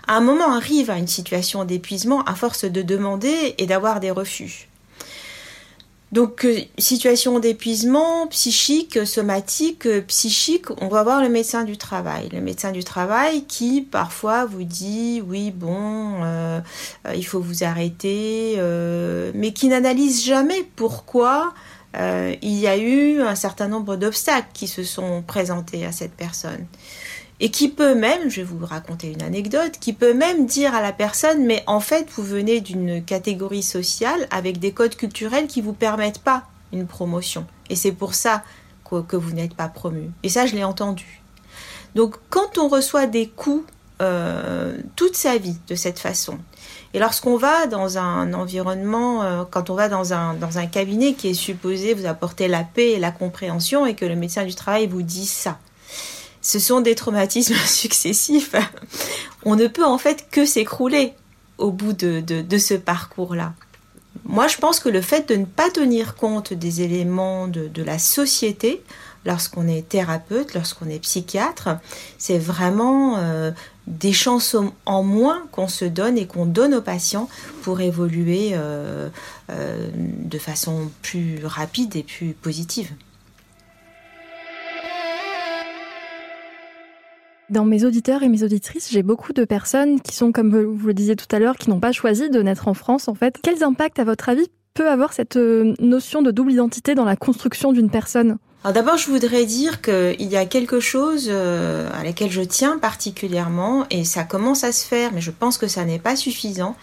à 0.07 0.15
un 0.15 0.21
moment 0.21 0.53
arrive 0.53 0.91
à 0.91 0.97
une 0.97 1.07
situation 1.07 1.65
d'épuisement 1.65 2.23
à 2.23 2.35
force 2.35 2.65
de 2.65 2.81
demander 2.81 3.55
et 3.57 3.65
d'avoir 3.65 3.99
des 3.99 4.11
refus. 4.11 4.68
Donc, 6.11 6.43
euh, 6.43 6.61
situation 6.79 7.39
d'épuisement 7.39 8.25
psychique, 8.27 9.05
somatique, 9.05 9.85
euh, 9.85 10.01
psychique, 10.01 10.65
on 10.81 10.87
va 10.87 11.03
voir 11.03 11.21
le 11.21 11.29
médecin 11.29 11.63
du 11.63 11.77
travail. 11.77 12.29
Le 12.33 12.41
médecin 12.41 12.71
du 12.71 12.83
travail 12.83 13.45
qui 13.45 13.81
parfois 13.81 14.45
vous 14.45 14.63
dit 14.63 15.21
oui, 15.27 15.51
bon, 15.51 16.23
euh, 16.23 16.61
il 17.15 17.25
faut 17.25 17.39
vous 17.39 17.63
arrêter, 17.63 18.57
mais 19.35 19.53
qui 19.53 19.67
n'analyse 19.67 20.25
jamais 20.25 20.67
pourquoi 20.75 21.53
il 21.95 22.59
y 22.59 22.67
a 22.67 22.77
eu 22.77 23.21
un 23.21 23.35
certain 23.35 23.67
nombre 23.67 23.95
d'obstacles 23.95 24.49
qui 24.53 24.67
se 24.67 24.83
sont 24.83 25.23
présentés 25.25 25.85
à 25.85 25.91
cette 25.91 26.13
personne 26.13 26.65
et 27.39 27.51
qui 27.51 27.69
peut 27.69 27.95
même, 27.95 28.29
je 28.29 28.41
vais 28.41 28.47
vous 28.47 28.65
raconter 28.65 29.11
une 29.11 29.21
anecdote, 29.21 29.73
qui 29.79 29.93
peut 29.93 30.13
même 30.13 30.45
dire 30.45 30.75
à 30.75 30.81
la 30.81 30.91
personne, 30.91 31.45
mais 31.45 31.63
en 31.67 31.79
fait, 31.79 32.07
vous 32.15 32.23
venez 32.23 32.59
d'une 32.59 33.03
catégorie 33.03 33.63
sociale 33.63 34.27
avec 34.29 34.59
des 34.59 34.73
codes 34.73 34.95
culturels 34.95 35.47
qui 35.47 35.61
vous 35.61 35.73
permettent 35.73 36.19
pas 36.19 36.43
une 36.73 36.85
promotion. 36.85 37.45
Et 37.69 37.75
c'est 37.75 37.93
pour 37.93 38.13
ça 38.13 38.43
que, 39.07 39.15
vous 39.15 39.31
n'êtes 39.31 39.53
pas 39.53 39.67
promu. 39.67 40.09
Et 40.23 40.29
ça, 40.29 40.47
je 40.47 40.55
l'ai 40.55 40.63
entendu. 40.63 41.21
Donc, 41.95 42.15
quand 42.29 42.57
on 42.57 42.67
reçoit 42.67 43.05
des 43.05 43.27
coups 43.27 43.63
euh, 44.01 44.77
toute 44.95 45.15
sa 45.15 45.37
vie 45.37 45.57
de 45.67 45.75
cette 45.75 45.99
façon, 45.99 46.39
et 46.93 46.99
lorsqu'on 46.99 47.37
va 47.37 47.67
dans 47.67 47.99
un 47.99 48.33
environnement, 48.33 49.23
euh, 49.23 49.43
quand 49.49 49.69
on 49.69 49.75
va 49.75 49.89
dans 49.89 50.13
un, 50.13 50.33
dans 50.33 50.57
un 50.57 50.65
cabinet 50.65 51.13
qui 51.13 51.29
est 51.29 51.33
supposé 51.35 51.93
vous 51.93 52.07
apporter 52.07 52.47
la 52.47 52.63
paix 52.63 52.91
et 52.91 52.99
la 52.99 53.11
compréhension, 53.11 53.85
et 53.85 53.95
que 53.95 54.05
le 54.05 54.15
médecin 54.15 54.43
du 54.43 54.55
travail 54.55 54.87
vous 54.87 55.03
dit 55.03 55.27
ça, 55.27 55.59
ce 56.41 56.59
sont 56.59 56.81
des 56.81 56.95
traumatismes 56.95 57.55
successifs. 57.65 58.55
On 59.43 59.55
ne 59.55 59.67
peut 59.67 59.85
en 59.85 59.97
fait 59.97 60.27
que 60.31 60.45
s'écrouler 60.45 61.13
au 61.57 61.71
bout 61.71 61.93
de, 61.93 62.57
ce 62.57 62.73
parcours-là. 62.73 63.53
Moi, 64.25 64.47
je 64.47 64.57
pense 64.57 64.79
que 64.79 64.89
le 64.89 65.01
fait 65.01 65.29
de 65.29 65.35
ne 65.35 65.45
pas 65.45 65.69
tenir 65.69 66.15
compte 66.15 66.53
des 66.53 66.81
éléments 66.81 67.47
de, 67.47 67.83
la 67.83 67.99
société, 67.99 68.81
lorsqu'on 69.25 69.67
est 69.67 69.87
thérapeute, 69.87 70.53
lorsqu'on 70.53 70.87
est 70.89 70.99
psychiatre, 70.99 71.69
c'est 72.17 72.37
vraiment 72.37 73.17
euh, 73.17 73.51
des 73.87 74.13
chances 74.13 74.55
en 74.85 75.03
moins 75.03 75.43
qu'on 75.51 75.67
se 75.67 75.85
donne 75.85 76.17
et 76.17 76.25
qu'on 76.25 76.45
donne 76.45 76.73
aux 76.75 76.81
patients 76.81 77.27
pour 77.61 77.81
évoluer 77.81 78.51
euh, 78.53 79.09
euh, 79.49 79.89
de 79.95 80.37
façon 80.37 80.89
plus 81.01 81.45
rapide 81.45 81.95
et 81.95 82.03
plus 82.03 82.33
positive. 82.33 82.91
Dans 87.49 87.65
mes 87.65 87.83
auditeurs 87.83 88.21
et 88.21 88.29
mes 88.29 88.43
auditrices, 88.43 88.91
j'ai 88.91 89.01
beaucoup 89.01 89.33
de 89.33 89.43
personnes 89.43 90.01
qui 90.01 90.15
sont, 90.15 90.31
comme 90.31 90.55
vous 90.55 90.87
le 90.87 90.93
disiez 90.93 91.15
tout 91.15 91.25
à 91.31 91.39
l'heure, 91.39 91.57
qui 91.57 91.71
n'ont 91.71 91.79
pas 91.79 91.91
choisi 91.91 92.29
de 92.29 92.41
naître 92.43 92.67
en 92.67 92.75
France, 92.75 93.07
en 93.07 93.15
fait. 93.15 93.39
Quels 93.41 93.63
impacts, 93.63 93.97
à 93.97 94.03
votre 94.03 94.29
avis, 94.29 94.47
peut 94.75 94.87
avoir 94.87 95.13
cette 95.13 95.35
euh, 95.35 95.73
notion 95.79 96.21
de 96.21 96.29
double 96.29 96.51
identité 96.51 96.93
dans 96.93 97.05
la 97.05 97.15
construction 97.15 97.71
d'une 97.73 97.89
personne? 97.89 98.37
Alors 98.61 98.73
d'abord, 98.73 98.97
je 98.97 99.09
voudrais 99.09 99.45
dire 99.45 99.81
qu'il 99.81 100.27
y 100.29 100.35
a 100.35 100.45
quelque 100.45 100.81
chose 100.81 101.27
euh, 101.29 101.89
à 101.93 102.03
laquelle 102.03 102.29
je 102.29 102.41
tiens 102.41 102.77
particulièrement, 102.77 103.85
et 103.89 104.03
ça 104.03 104.25
commence 104.25 104.65
à 104.65 104.73
se 104.73 104.85
faire, 104.85 105.13
mais 105.13 105.21
je 105.21 105.31
pense 105.31 105.57
que 105.57 105.69
ça 105.69 105.85
n'est 105.85 105.97
pas 105.97 106.17
suffisant, 106.17 106.75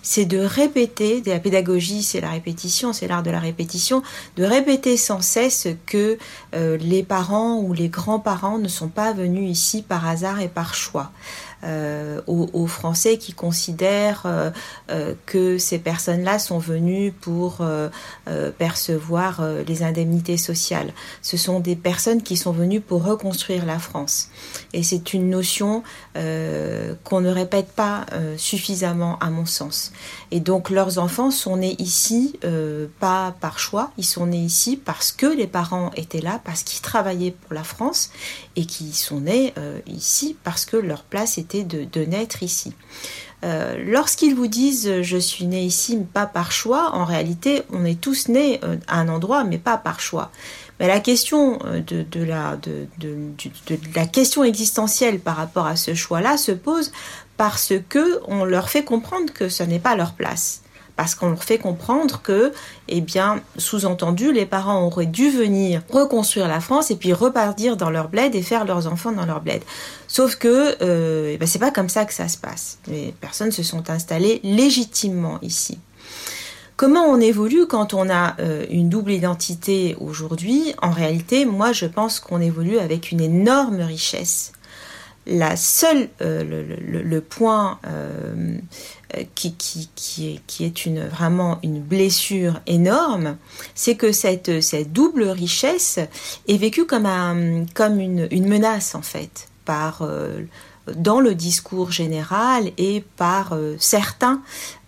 c'est 0.00 0.26
de 0.26 0.38
répéter, 0.38 1.24
la 1.26 1.40
pédagogie 1.40 2.04
c'est 2.04 2.20
la 2.20 2.30
répétition, 2.30 2.92
c'est 2.92 3.08
l'art 3.08 3.24
de 3.24 3.32
la 3.32 3.40
répétition, 3.40 4.04
de 4.36 4.44
répéter 4.44 4.96
sans 4.96 5.22
cesse 5.22 5.66
que 5.86 6.18
euh, 6.54 6.76
les 6.76 7.02
parents 7.02 7.56
ou 7.58 7.72
les 7.72 7.88
grands-parents 7.88 8.58
ne 8.58 8.68
sont 8.68 8.88
pas 8.88 9.12
venus 9.12 9.50
ici 9.50 9.82
par 9.82 10.06
hasard 10.06 10.40
et 10.40 10.48
par 10.48 10.76
choix. 10.76 11.10
Euh, 11.64 12.20
aux, 12.26 12.66
Français 12.66 13.16
qui 13.18 13.32
considèrent 13.32 14.22
euh, 14.26 14.50
euh, 14.90 15.14
que 15.26 15.56
ces 15.58 15.78
personnes-là 15.78 16.38
sont 16.38 16.58
venues 16.58 17.12
pour 17.12 17.62
percevoir 18.58 19.42
les 19.66 19.82
indemnités 19.82 20.36
sociales. 20.36 20.92
Ce 21.22 21.36
sont 21.36 21.60
des 21.60 21.76
personnes 21.76 22.22
qui 22.22 22.36
sont 22.36 22.52
venues 22.52 22.80
pour 22.80 23.04
reconstruire 23.04 23.66
la 23.66 23.78
France. 23.78 24.28
Et 24.72 24.82
c'est 24.82 25.14
une 25.14 25.30
notion 25.30 25.82
qu'on 26.14 27.20
ne 27.20 27.30
répète 27.30 27.68
pas 27.72 28.06
suffisamment 28.36 29.18
à 29.20 29.30
mon 29.30 29.46
sens. 29.46 29.92
Et 30.30 30.40
donc 30.40 30.70
leurs 30.70 30.98
enfants 30.98 31.30
sont 31.30 31.58
nés 31.58 31.76
ici 31.78 32.38
pas 32.98 33.34
par 33.40 33.58
choix, 33.58 33.90
ils 33.98 34.04
sont 34.04 34.26
nés 34.26 34.38
ici 34.38 34.76
parce 34.76 35.12
que 35.12 35.26
les 35.26 35.46
parents 35.46 35.90
étaient 35.96 36.20
là, 36.20 36.40
parce 36.44 36.62
qu'ils 36.62 36.82
travaillaient 36.82 37.32
pour 37.32 37.54
la 37.54 37.64
France 37.64 38.10
et 38.56 38.64
qui 38.66 38.92
sont 38.92 39.20
nés 39.20 39.52
ici 39.86 40.36
parce 40.44 40.64
que 40.64 40.76
leur 40.76 41.02
place 41.02 41.38
était 41.38 41.53
de, 41.62 42.04
naître 42.04 42.42
ici. 42.42 42.72
Euh, 43.44 43.76
lorsqu'ils 43.86 44.34
vous 44.34 44.46
disent 44.46 45.02
je 45.02 45.18
suis 45.18 45.44
né 45.46 45.62
ici 45.62 45.98
pas 46.12 46.26
par 46.26 46.50
choix, 46.50 46.94
en 46.94 47.04
réalité 47.04 47.62
on 47.70 47.84
est 47.84 48.00
tous 48.00 48.28
nés 48.28 48.58
euh, 48.64 48.76
à 48.88 49.00
un 49.00 49.08
endroit 49.08 49.44
mais 49.44 49.58
pas 49.58 49.76
par 49.76 50.00
choix. 50.00 50.30
Mais 50.80 50.88
la 50.88 50.98
question 50.98 51.58
euh, 51.66 51.80
de, 51.80 52.24
la 53.94 54.06
question 54.06 54.44
existentielle 54.44 55.20
par 55.20 55.36
rapport 55.36 55.66
à 55.66 55.76
ce 55.76 55.94
choix-là 55.94 56.38
se 56.38 56.52
pose 56.52 56.90
parce 57.36 57.74
que 57.88 58.20
on 58.26 58.44
leur 58.44 58.70
fait 58.70 58.84
comprendre 58.84 59.32
que 59.32 59.48
ce 59.50 59.62
n'est 59.62 59.78
pas 59.78 59.94
leur 59.94 60.14
place 60.14 60.63
parce 60.96 61.14
qu'on 61.14 61.30
leur 61.30 61.42
fait 61.42 61.58
comprendre 61.58 62.20
que, 62.22 62.52
eh 62.88 63.00
bien, 63.00 63.40
sous-entendu, 63.56 64.32
les 64.32 64.46
parents 64.46 64.86
auraient 64.86 65.06
dû 65.06 65.30
venir 65.30 65.82
reconstruire 65.90 66.48
la 66.48 66.60
France 66.60 66.90
et 66.90 66.96
puis 66.96 67.12
repartir 67.12 67.76
dans 67.76 67.90
leur 67.90 68.08
bled 68.08 68.34
et 68.34 68.42
faire 68.42 68.64
leurs 68.64 68.86
enfants 68.86 69.12
dans 69.12 69.26
leur 69.26 69.40
bled. 69.40 69.62
Sauf 70.06 70.36
que, 70.36 70.76
euh, 70.82 71.32
eh 71.34 71.36
ben, 71.36 71.46
c'est 71.46 71.58
pas 71.58 71.70
comme 71.70 71.88
ça 71.88 72.04
que 72.04 72.14
ça 72.14 72.28
se 72.28 72.38
passe. 72.38 72.78
Les 72.86 73.12
personnes 73.20 73.52
se 73.52 73.62
sont 73.62 73.90
installées 73.90 74.40
légitimement 74.44 75.38
ici. 75.42 75.78
Comment 76.76 77.04
on 77.04 77.20
évolue 77.20 77.66
quand 77.66 77.94
on 77.94 78.10
a 78.10 78.34
euh, 78.40 78.66
une 78.68 78.88
double 78.88 79.12
identité 79.12 79.96
aujourd'hui? 80.00 80.74
En 80.82 80.90
réalité, 80.90 81.44
moi, 81.44 81.72
je 81.72 81.86
pense 81.86 82.18
qu'on 82.18 82.40
évolue 82.40 82.78
avec 82.78 83.12
une 83.12 83.20
énorme 83.20 83.80
richesse 83.80 84.52
la 85.26 85.56
seule, 85.56 86.08
euh, 86.20 86.64
le, 86.80 87.20
point 87.20 87.78
euh, 87.86 88.56
qui, 89.34 89.54
qui, 89.54 89.88
qui, 89.94 90.34
est, 90.34 90.40
qui 90.46 90.64
est 90.64 90.86
une, 90.86 91.06
vraiment 91.06 91.58
une 91.62 91.80
blessure 91.80 92.60
énorme, 92.66 93.36
c'est 93.74 93.94
que 93.94 94.12
cette, 94.12 94.60
cette 94.60 94.92
double 94.92 95.24
richesse 95.24 95.98
est 96.48 96.56
vécue 96.56 96.86
comme, 96.86 97.06
un, 97.06 97.66
comme 97.74 98.00
une, 98.00 98.28
une 98.30 98.48
menace 98.48 98.94
en 98.94 99.02
fait 99.02 99.48
par 99.64 100.02
euh, 100.02 100.42
dans 100.92 101.20
le 101.20 101.34
discours 101.34 101.90
général 101.90 102.70
et 102.76 103.02
par 103.16 103.52
euh, 103.52 103.76
certains, 103.78 104.42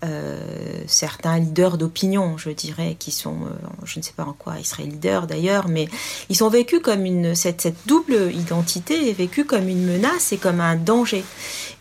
euh, 0.05 0.39
certains 0.87 1.39
leaders 1.39 1.79
d'opinion, 1.79 2.37
je 2.37 2.51
dirais, 2.51 2.97
qui 2.99 3.11
sont, 3.11 3.37
euh, 3.45 3.67
je 3.85 3.99
ne 3.99 4.05
sais 4.05 4.13
pas 4.13 4.25
en 4.25 4.35
quoi 4.35 4.55
ils 4.59 4.67
seraient 4.67 4.85
leaders 4.85 5.27
d'ailleurs, 5.27 5.69
mais 5.69 5.89
ils 6.29 6.37
sont 6.37 6.51
vécus 6.51 6.81
comme 6.81 7.07
une, 7.07 7.35
cette, 7.35 7.63
cette 7.63 7.87
double 7.87 8.31
identité 8.35 9.09
est 9.09 9.15
vécue 9.15 9.45
comme 9.45 9.69
une 9.69 9.87
menace 9.87 10.33
et 10.33 10.39
comme 10.39 10.61
un 10.61 10.77
danger. 10.77 11.25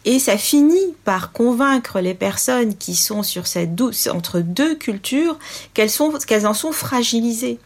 Et 0.06 0.20
ça 0.20 0.38
finit 0.38 0.96
par 1.04 1.32
convaincre 1.32 2.00
les 2.00 2.14
personnes 2.14 2.76
qui 2.76 2.96
sont 2.96 3.24
sur 3.24 3.48
cette 3.48 3.72
entre 4.12 4.40
deux 4.40 4.76
cultures 4.76 5.38
qu'elles 5.74 5.92
qu'elles 6.28 6.48
en 6.48 6.54
sont 6.54 6.72
fragilisées. 6.72 7.60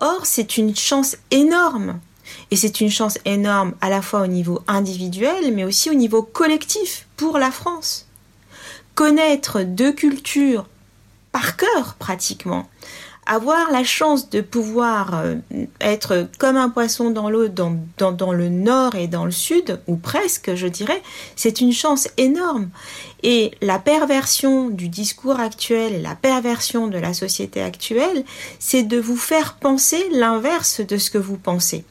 Or, 0.00 0.24
c'est 0.24 0.56
une 0.56 0.74
chance 0.74 1.16
énorme 1.30 2.00
et 2.50 2.56
c'est 2.56 2.80
une 2.80 2.90
chance 2.90 3.18
énorme 3.24 3.74
à 3.80 3.88
la 3.88 4.02
fois 4.02 4.22
au 4.22 4.26
niveau 4.26 4.60
individuel, 4.68 5.52
mais 5.54 5.64
aussi 5.64 5.90
au 5.90 5.94
niveau 5.94 6.22
collectif 6.22 7.06
pour 7.16 7.38
la 7.38 7.50
France. 7.50 8.06
Connaître 8.94 9.62
deux 9.62 9.92
cultures 9.92 10.66
par 11.32 11.56
cœur 11.56 11.94
pratiquement, 11.98 12.68
avoir 13.26 13.70
la 13.70 13.84
chance 13.84 14.30
de 14.30 14.40
pouvoir 14.40 15.14
euh, 15.14 15.36
être 15.80 16.28
comme 16.38 16.56
un 16.56 16.68
poisson 16.68 17.10
dans 17.10 17.30
l'eau 17.30 17.48
dans, 17.48 18.32
le 18.32 18.48
nord 18.48 18.96
et 18.96 19.06
dans 19.06 19.24
le 19.24 19.30
sud, 19.30 19.80
ou 19.86 19.96
presque, 19.96 20.54
je 20.54 20.66
dirais, 20.66 21.00
c'est 21.36 21.60
une 21.60 21.72
chance 21.72 22.08
énorme. 22.16 22.70
Et 23.22 23.52
la 23.60 23.78
perversion 23.78 24.68
du 24.70 24.88
discours 24.88 25.38
actuel 25.38 26.02
la 26.02 26.16
perversion 26.16 26.88
de 26.88 26.98
la 26.98 27.14
société 27.14 27.62
actuelle, 27.62 28.24
c'est 28.58 28.82
de 28.82 28.98
vous 28.98 29.16
faire 29.16 29.54
penser 29.54 30.04
l'inverse 30.12 30.80
de 30.80 30.96
ce 30.96 31.10
que 31.10 31.18
vous 31.18 31.36
pensez 31.36 31.84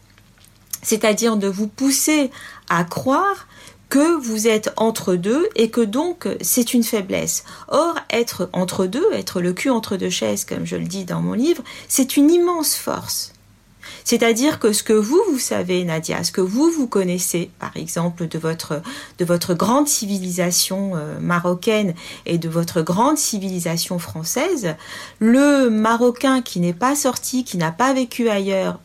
c'est-à-dire 0.82 1.38
de 1.38 1.48
vous 1.48 1.68
pousser 1.68 2.32
à 2.70 2.84
croire 2.84 3.48
que 3.90 4.16
vous 4.16 4.48
êtes 4.48 4.72
entre 4.78 5.16
deux 5.16 5.50
et 5.56 5.70
que 5.70 5.82
donc 5.82 6.28
c'est 6.40 6.74
une 6.74 6.84
faiblesse. 6.84 7.44
Or, 7.68 7.96
être 8.10 8.50
entre 8.54 8.86
deux, 8.86 9.06
être 9.12 9.42
le 9.42 9.52
cul 9.52 9.70
entre 9.70 9.98
deux 9.98 10.10
chaises, 10.10 10.46
comme 10.46 10.66
je 10.66 10.78
le 10.78 10.86
dis 10.86 11.04
dans 11.04 11.22
mon 11.22 11.34
livre, 11.34 11.62
c'est 11.90 12.16
une 12.16 12.32
immense 12.32 12.76
force. 12.76 13.31
C'est-à-dire 14.04 14.60
que 14.60 14.74
ce 14.74 14.84
que 14.84 14.94
vous, 14.94 15.22
vous 15.32 15.40
savez, 15.40 15.84
Nadia, 15.84 16.24
ce 16.24 16.32
que 16.32 16.42
vous, 16.42 16.70
vous 16.70 16.88
connaissez, 16.88 17.50
par 17.60 17.76
exemple, 17.76 18.28
de 18.28 18.38
votre, 18.38 18.82
de 19.18 19.26
votre 19.26 19.54
grande 19.54 19.88
civilisation 19.88 20.94
euh, 20.96 21.20
marocaine 21.20 21.94
et 22.26 22.38
de 22.38 22.50
votre 22.50 22.82
grande 22.82 23.18
civilisation 23.18 24.00
française, 24.00 24.76
le 25.20 25.70
Marocain 25.70 26.42
qui 26.42 26.60
n'est 26.60 26.74
pas 26.74 26.96
sorti, 26.96 27.44
qui 27.44 27.58
n'a 27.58 27.72
pas 27.72 27.94
vécu 27.94 28.30
ailleurs, 28.30 28.80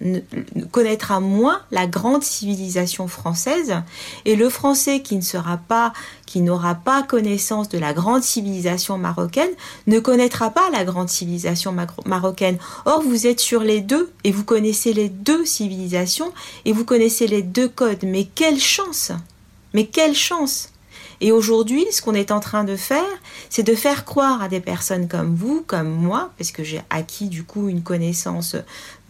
connaîtra 0.70 1.20
moins 1.20 1.60
la 1.70 1.86
grande 1.86 2.22
civilisation 2.22 3.08
française 3.08 3.74
et 4.24 4.36
le 4.36 4.48
Français 4.48 5.00
qui 5.00 5.16
ne 5.16 5.22
sera 5.22 5.56
pas 5.56 5.92
qui 6.26 6.40
n'aura 6.40 6.74
pas 6.74 7.02
connaissance 7.02 7.68
de 7.68 7.78
la 7.78 7.94
grande 7.94 8.22
civilisation 8.22 8.98
marocaine 8.98 9.50
ne 9.86 10.00
connaîtra 10.00 10.50
pas 10.50 10.68
la 10.70 10.84
grande 10.84 11.08
civilisation 11.08 11.74
marocaine. 12.04 12.58
Or, 12.84 13.02
vous 13.02 13.26
êtes 13.26 13.40
sur 13.40 13.62
les 13.62 13.80
deux 13.80 14.12
et 14.24 14.32
vous 14.32 14.44
connaissez 14.44 14.92
les 14.92 15.08
deux 15.08 15.44
civilisations 15.44 16.32
et 16.64 16.72
vous 16.72 16.84
connaissez 16.84 17.26
les 17.26 17.42
deux 17.42 17.68
codes. 17.68 18.04
Mais 18.04 18.24
quelle 18.24 18.60
chance 18.60 19.12
Mais 19.72 19.86
quelle 19.86 20.14
chance 20.14 20.70
et 21.20 21.32
aujourd'hui, 21.32 21.86
ce 21.90 22.02
qu'on 22.02 22.14
est 22.14 22.30
en 22.30 22.40
train 22.40 22.64
de 22.64 22.76
faire, 22.76 23.02
c'est 23.48 23.62
de 23.62 23.74
faire 23.74 24.04
croire 24.04 24.42
à 24.42 24.48
des 24.48 24.60
personnes 24.60 25.08
comme 25.08 25.34
vous, 25.34 25.64
comme 25.66 25.88
moi, 25.88 26.30
parce 26.38 26.52
que 26.52 26.62
j'ai 26.62 26.82
acquis 26.90 27.28
du 27.28 27.44
coup 27.44 27.68
une 27.68 27.82
connaissance 27.82 28.56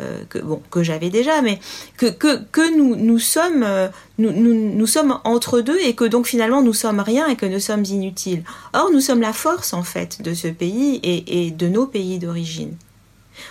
euh, 0.00 0.22
que 0.70 0.82
j'avais 0.82 1.10
déjà, 1.10 1.42
mais 1.42 1.58
que 1.96 2.06
euh, 2.16 3.88
nous, 4.18 4.86
sommes 4.86 5.20
entre 5.24 5.60
deux 5.60 5.78
et 5.80 5.94
que 5.94 6.04
donc 6.04 6.26
finalement 6.26 6.62
nous 6.62 6.74
sommes 6.74 7.00
rien 7.00 7.26
et 7.28 7.36
que 7.36 7.46
nous 7.46 7.60
sommes 7.60 7.84
inutiles. 7.84 8.44
Or, 8.72 8.90
nous 8.92 9.00
sommes 9.00 9.20
la 9.20 9.32
force 9.32 9.72
en 9.72 9.82
fait 9.82 10.22
de 10.22 10.34
ce 10.34 10.48
pays 10.48 11.00
et 11.02 11.50
de 11.50 11.68
nos 11.68 11.86
pays 11.86 12.18
d'origine. 12.18 12.76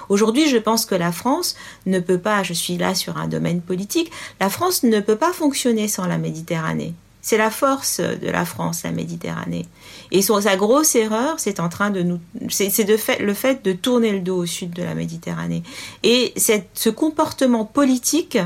Aujourd'hui, 0.09 0.47
je 0.47 0.57
pense 0.57 0.85
que 0.85 0.95
la 0.95 1.12
France 1.12 1.55
ne 1.85 2.00
peut 2.00 2.17
pas, 2.17 2.43
je 2.43 2.53
suis 2.53 2.77
là 2.77 2.95
sur 2.95 3.17
un 3.17 3.27
domaine 3.27 3.62
politique, 3.62 4.12
la 4.39 4.50
France 4.50 4.83
ne 4.83 5.00
peut 5.00 5.15
pas 5.15 5.33
fonctionner 5.33 5.88
sans 5.88 6.07
la 6.07 6.17
Méditerranée. 6.17 6.93
C'est 7.25 7.38
la 7.38 7.50
force 7.50 8.01
de 8.01 8.29
la 8.29 8.46
France, 8.46 8.84
la 8.84 8.91
Méditerranée. 8.91 9.65
Et 10.12 10.22
sa 10.22 10.55
grosse 10.55 10.94
erreur, 10.94 11.39
c'est 11.39 11.60
en 11.60 11.70
train 11.70 11.89
de 11.89 12.03
nous, 12.03 12.20
c'est 12.50 12.88
le 12.88 13.34
fait 13.34 13.65
de 13.65 13.74
tourner 13.74 14.12
le 14.12 14.20
dos 14.20 14.44
au 14.44 14.46
sud 14.46 14.70
de 14.70 14.84
la 14.84 14.94
Méditerranée. 14.94 15.63
Et 16.03 16.36
ce 16.38 16.89
comportement 16.91 17.65
politique 17.65 18.38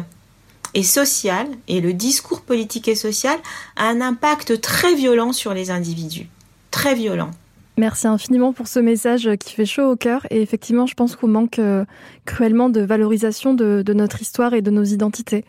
et 0.73 0.83
social, 0.83 1.45
et 1.67 1.81
le 1.81 1.91
discours 1.91 2.39
politique 2.39 2.87
et 2.87 2.95
social, 2.95 3.37
a 3.75 3.89
un 3.89 3.99
impact 3.99 4.61
très 4.61 4.95
violent 4.95 5.33
sur 5.33 5.53
les 5.53 5.71
individus. 5.71 6.29
Très 6.71 6.95
violent. 6.95 7.31
Merci 7.75 8.07
infiniment 8.07 8.53
pour 8.53 8.69
ce 8.69 8.79
message 8.79 9.29
qui 9.41 9.55
fait 9.55 9.65
chaud 9.65 9.91
au 9.91 9.97
cœur. 9.97 10.25
Et 10.29 10.41
effectivement, 10.41 10.85
je 10.85 10.93
pense 10.93 11.17
qu'on 11.17 11.27
manque 11.27 11.59
euh, 11.59 11.83
cruellement 12.23 12.69
de 12.69 12.79
valorisation 12.79 13.53
de 13.53 13.93
notre 13.93 14.21
histoire 14.21 14.53
et 14.53 14.61
de 14.61 14.71
nos 14.71 14.85
identités. 14.85 15.43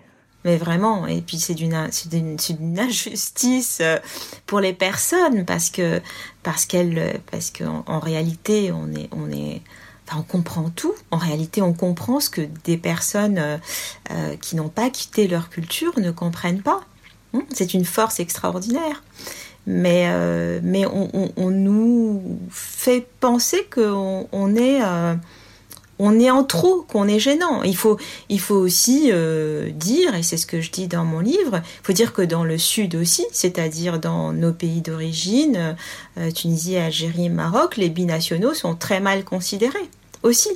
Mais 0.44 0.56
vraiment, 0.56 1.06
et 1.06 1.20
puis 1.20 1.38
c'est 1.38 1.54
d'une 1.54 1.74
une 2.14 2.78
injustice 2.78 3.78
euh, 3.80 3.98
pour 4.46 4.60
les 4.60 4.72
personnes 4.72 5.44
parce 5.44 5.70
que 5.70 6.00
parce 6.42 6.64
qu'elles 6.64 7.20
parce 7.30 7.50
qu'en 7.50 7.84
en 7.86 7.98
réalité 7.98 8.72
on 8.72 8.90
est 8.92 9.08
on 9.12 9.30
est 9.30 9.60
enfin, 10.08 10.20
on 10.20 10.22
comprend 10.22 10.70
tout. 10.70 10.94
En 11.10 11.18
réalité, 11.18 11.60
on 11.62 11.74
comprend 11.74 12.20
ce 12.20 12.30
que 12.30 12.42
des 12.64 12.78
personnes 12.78 13.38
euh, 13.38 13.58
euh, 14.10 14.36
qui 14.36 14.56
n'ont 14.56 14.70
pas 14.70 14.88
quitté 14.90 15.28
leur 15.28 15.50
culture 15.50 15.98
ne 15.98 16.10
comprennent 16.10 16.62
pas. 16.62 16.80
Hum, 17.34 17.44
c'est 17.52 17.74
une 17.74 17.84
force 17.84 18.18
extraordinaire. 18.18 19.02
Mais, 19.66 20.08
mais 20.62 20.86
on, 20.86 21.30
on, 21.36 21.50
nous 21.50 22.40
fait 22.50 23.06
penser 23.20 23.68
qu'on 23.72 24.26
on 24.32 24.56
est 24.56 24.80
on 26.02 26.18
est 26.18 26.30
en 26.30 26.44
trop, 26.44 26.80
qu'on 26.88 27.06
est 27.06 27.18
gênant. 27.18 27.62
Il 27.62 27.76
faut, 27.76 27.98
aussi 28.48 29.10
euh, 29.12 29.70
dire, 29.70 30.14
et 30.14 30.22
c'est 30.22 30.38
ce 30.38 30.46
que 30.46 30.62
je 30.62 30.70
dis 30.70 30.88
dans 30.88 31.04
mon 31.04 31.20
livre, 31.20 31.60
il 31.62 31.86
faut 31.86 31.92
dire 31.92 32.14
que 32.14 32.22
dans 32.22 32.42
le 32.42 32.56
sud 32.56 32.94
aussi, 32.94 33.26
c'est-à-dire 33.32 33.98
dans 34.00 34.32
nos 34.32 34.52
pays 34.52 34.80
d'origine, 34.80 35.76
euh, 36.16 36.30
Tunisie, 36.30 36.78
Algérie, 36.78 37.28
Maroc, 37.28 37.76
les 37.76 37.90
binationaux 37.90 38.54
sont 38.54 38.74
très 38.74 39.00
mal 39.00 39.24
considérés 39.24 39.90
aussi. 40.22 40.48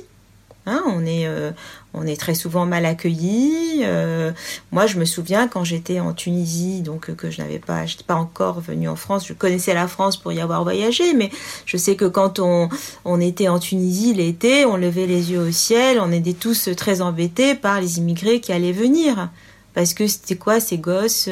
Hein, 0.65 0.81
on, 0.87 1.05
est, 1.05 1.27
euh, 1.27 1.51
on 1.95 2.05
est 2.05 2.19
très 2.19 2.35
souvent 2.35 2.65
mal 2.65 2.85
accueillis. 2.85 3.81
Euh, 3.83 4.31
moi, 4.71 4.85
je 4.85 4.97
me 4.97 5.05
souviens 5.05 5.47
quand 5.47 5.63
j'étais 5.63 5.99
en 5.99 6.13
Tunisie, 6.13 6.81
donc 6.81 7.09
euh, 7.09 7.13
que 7.13 7.31
je 7.31 7.41
n'avais 7.41 7.59
pas, 7.59 7.83
pas 8.05 8.15
encore 8.15 8.59
venue 8.59 8.89
en 8.89 8.95
France. 8.95 9.25
Je 9.27 9.33
connaissais 9.33 9.73
la 9.73 9.87
France 9.87 10.17
pour 10.17 10.31
y 10.33 10.41
avoir 10.41 10.63
voyagé, 10.63 11.13
mais 11.13 11.31
je 11.65 11.77
sais 11.77 11.95
que 11.95 12.05
quand 12.05 12.39
on, 12.39 12.69
on 13.05 13.19
était 13.19 13.47
en 13.47 13.59
Tunisie 13.59 14.13
l'été, 14.13 14.65
on 14.65 14.77
levait 14.77 15.07
les 15.07 15.31
yeux 15.31 15.39
au 15.39 15.51
ciel, 15.51 15.99
on 16.01 16.11
était 16.11 16.33
tous 16.33 16.69
très 16.75 17.01
embêtés 17.01 17.55
par 17.55 17.79
les 17.79 17.97
immigrés 17.97 18.39
qui 18.39 18.51
allaient 18.51 18.71
venir 18.71 19.29
parce 19.73 19.93
que 19.93 20.07
c'était 20.07 20.37
quoi 20.37 20.61
ces 20.61 20.77
gosses 20.77 21.29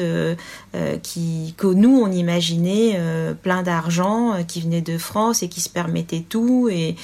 qui 1.02 1.54
que 1.56 1.66
nous 1.66 1.98
on 1.98 2.12
imaginait 2.12 3.00
plein 3.42 3.62
d'argent 3.62 4.34
qui 4.46 4.60
venaient 4.60 4.82
de 4.82 4.98
France 4.98 5.42
et 5.42 5.48
qui 5.48 5.62
se 5.62 5.70
permettaient 5.70 6.26
tout 6.28 6.68
et 6.68 6.96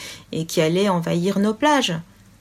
qui 0.45 0.61
allaient 0.61 0.91
envahir 0.91 1.39
nos 1.39 1.55
plages? 1.55 1.95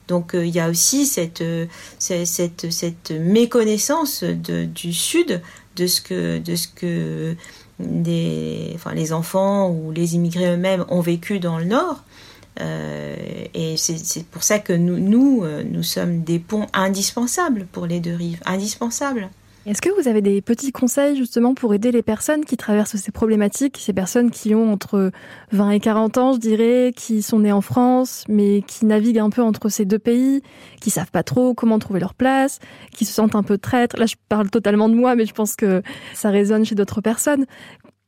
Donc 0.09 0.33
euh, 0.33 0.45
il 0.45 0.53
y 0.53 0.59
a 0.59 0.69
aussi 0.69 1.05
cette, 1.05 1.41
euh, 1.41 1.67
cette, 1.99 2.71
cette 2.71 3.11
méconnaissance 3.11 4.23
du 4.23 4.91
Sud 4.91 5.41
de 5.77 5.87
ce 5.87 6.01
que, 6.01 6.39
de 6.39 6.55
ce 6.55 6.67
que 6.67 7.35
les 7.79 9.13
enfants 9.13 9.69
ou 9.69 9.91
les 9.91 10.15
immigrés 10.15 10.51
eux-mêmes 10.51 10.83
ont 10.89 10.99
vécu 10.99 11.39
dans 11.39 11.57
le 11.57 11.65
Nord. 11.65 12.03
Euh, 12.59 13.15
et 13.53 13.77
c'est 13.77 14.25
pour 14.25 14.43
ça 14.43 14.59
que 14.59 14.73
nous, 14.73 14.99
nous 14.99 15.83
sommes 15.83 16.23
des 16.23 16.39
ponts 16.39 16.67
indispensables 16.73 17.67
pour 17.71 17.85
les 17.85 18.01
deux 18.01 18.15
rives, 18.15 18.41
indispensables. 18.45 19.29
Est-ce 19.69 19.83
que 19.83 20.01
vous 20.01 20.07
avez 20.07 20.23
des 20.23 20.41
petits 20.41 20.71
conseils 20.71 21.15
justement 21.15 21.53
pour 21.53 21.75
aider 21.75 21.91
les 21.91 22.01
personnes 22.01 22.43
qui 22.43 22.57
traversent 22.57 22.95
ces 22.95 23.11
problématiques, 23.11 23.77
ces 23.77 23.93
personnes 23.93 24.31
qui 24.31 24.55
ont 24.55 24.73
entre 24.73 25.11
20 25.51 25.69
et 25.69 25.79
40 25.79 26.17
ans, 26.17 26.33
je 26.33 26.39
dirais, 26.39 26.91
qui 26.95 27.21
sont 27.21 27.37
nées 27.37 27.51
en 27.51 27.61
France, 27.61 28.23
mais 28.27 28.63
qui 28.63 28.87
naviguent 28.87 29.19
un 29.19 29.29
peu 29.29 29.43
entre 29.43 29.69
ces 29.69 29.85
deux 29.85 29.99
pays, 29.99 30.41
qui 30.81 30.89
savent 30.89 31.11
pas 31.11 31.21
trop 31.21 31.53
comment 31.53 31.77
trouver 31.77 31.99
leur 31.99 32.15
place, 32.15 32.57
qui 32.95 33.05
se 33.05 33.13
sentent 33.13 33.35
un 33.35 33.43
peu 33.43 33.59
traîtres? 33.59 33.95
Là, 33.99 34.07
je 34.07 34.15
parle 34.27 34.49
totalement 34.49 34.89
de 34.89 34.95
moi, 34.95 35.13
mais 35.13 35.27
je 35.27 35.35
pense 35.35 35.55
que 35.55 35.83
ça 36.15 36.31
résonne 36.31 36.65
chez 36.65 36.73
d'autres 36.73 37.01
personnes. 37.01 37.45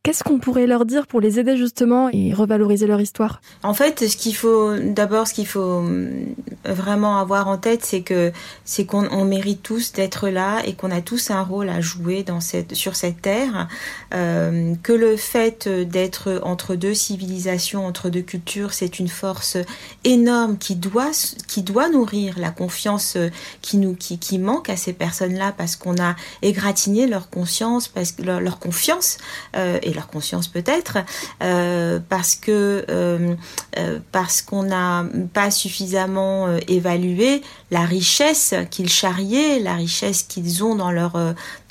Qu'est-ce 0.04 0.24
qu'on 0.24 0.40
pourrait 0.40 0.66
leur 0.66 0.86
dire 0.86 1.06
pour 1.06 1.22
les 1.22 1.40
aider 1.40 1.56
justement 1.58 2.10
et 2.12 2.34
revaloriser 2.34 2.88
leur 2.88 3.00
histoire? 3.00 3.40
En 3.62 3.76
fait, 3.76 4.08
ce 4.08 4.18
qu'il 4.18 4.36
faut 4.36 4.76
d'abord, 4.76 5.28
ce 5.28 5.36
qu'il 5.36 5.46
faut 5.46 5.62
hum, 5.62 6.26
vraiment 6.66 7.20
avoir 7.20 7.48
en 7.48 7.60
tête, 7.60 7.86
c'est 7.86 8.02
que 8.02 8.32
c'est 8.66 8.86
qu'on 8.86 9.26
mérite 9.26 9.62
tous 9.62 9.94
d'être 9.94 10.30
là 10.30 10.64
et 10.66 10.74
qu'on 10.74 10.90
a 10.90 11.02
tous 11.02 11.30
un 11.30 11.44
rôle 11.44 11.70
à 11.70 11.82
jouer 11.82 12.24
dans 12.24 12.40
cette 12.40 12.74
sur 12.74 12.96
cette 12.96 13.22
terre. 13.22 13.68
Euh, 14.16 14.74
que 14.82 14.92
le 14.92 15.18
fait 15.18 15.70
d'être 15.70 16.42
entre 16.42 16.74
deux 16.74 16.96
civilisations, 16.96 17.86
entre 17.86 18.10
deux 18.10 18.24
cultures, 18.24 18.74
c'est 18.74 18.98
une 18.98 19.08
force 19.08 19.58
énorme 20.04 20.58
qui 20.58 20.76
doit 20.76 21.12
qui 21.48 21.62
doit 21.62 21.90
nourrir 21.90 22.40
la 22.40 22.50
confiance 22.50 23.20
qui 23.62 23.78
nous 23.78 23.94
qui, 23.94 24.18
qui 24.18 24.40
manque 24.40 24.72
à 24.72 24.78
ces 24.78 24.94
personnes-là 24.94 25.54
parce 25.56 25.76
qu'on 25.76 26.02
a 26.02 26.16
égratigné 26.42 27.06
leur 27.06 27.30
conscience, 27.30 27.88
parce 27.88 28.14
que 28.14 28.24
leur, 28.24 28.58
confiance 28.58 29.18
euh, 29.56 29.78
leur 29.94 30.08
conscience 30.08 30.48
peut-être, 30.48 30.98
euh, 31.42 32.00
parce 32.10 32.36
que 32.36 32.86
euh, 32.90 33.36
euh, 33.78 34.00
parce 34.12 34.42
qu'on 34.42 34.64
n'a 34.64 35.06
pas 35.34 35.52
suffisamment 35.52 36.48
évalué 36.68 37.42
la 37.72 37.82
richesse 37.86 38.54
qu'ils 38.70 38.90
charriaient, 38.90 39.60
la 39.60 39.76
richesse 39.76 40.24
qu'ils 40.24 40.64
ont 40.64 40.76
dans 40.76 40.92
leur 40.92 41.14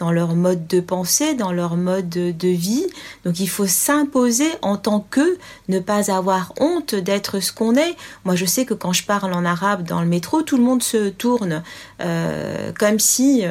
dans 0.00 0.10
leur 0.10 0.34
mode 0.34 0.66
de 0.66 0.80
pensée, 0.80 1.34
dans 1.34 1.52
leur 1.52 1.76
mode 1.76 2.08
de, 2.08 2.48
vie. 2.48 2.86
Donc 3.24 3.38
il 3.38 3.48
faut 3.48 3.66
s'imposer 3.66 4.48
en 4.62 4.76
tant 4.76 5.06
que, 5.08 5.38
ne 5.68 5.78
pas 5.78 6.10
avoir 6.10 6.52
honte 6.58 6.96
d'être 6.96 7.38
ce 7.38 7.52
qu'on 7.52 7.76
est. 7.76 7.94
Moi 8.24 8.34
je 8.34 8.44
sais 8.44 8.64
que 8.64 8.74
quand 8.74 8.92
je 8.92 9.04
parle 9.04 9.32
en 9.32 9.44
arabe 9.44 9.84
dans 9.84 10.00
le 10.00 10.08
métro, 10.08 10.42
tout 10.42 10.56
le 10.56 10.64
monde 10.64 10.82
se 10.82 11.10
tourne 11.10 11.62
comme 12.78 12.98
si 12.98 13.44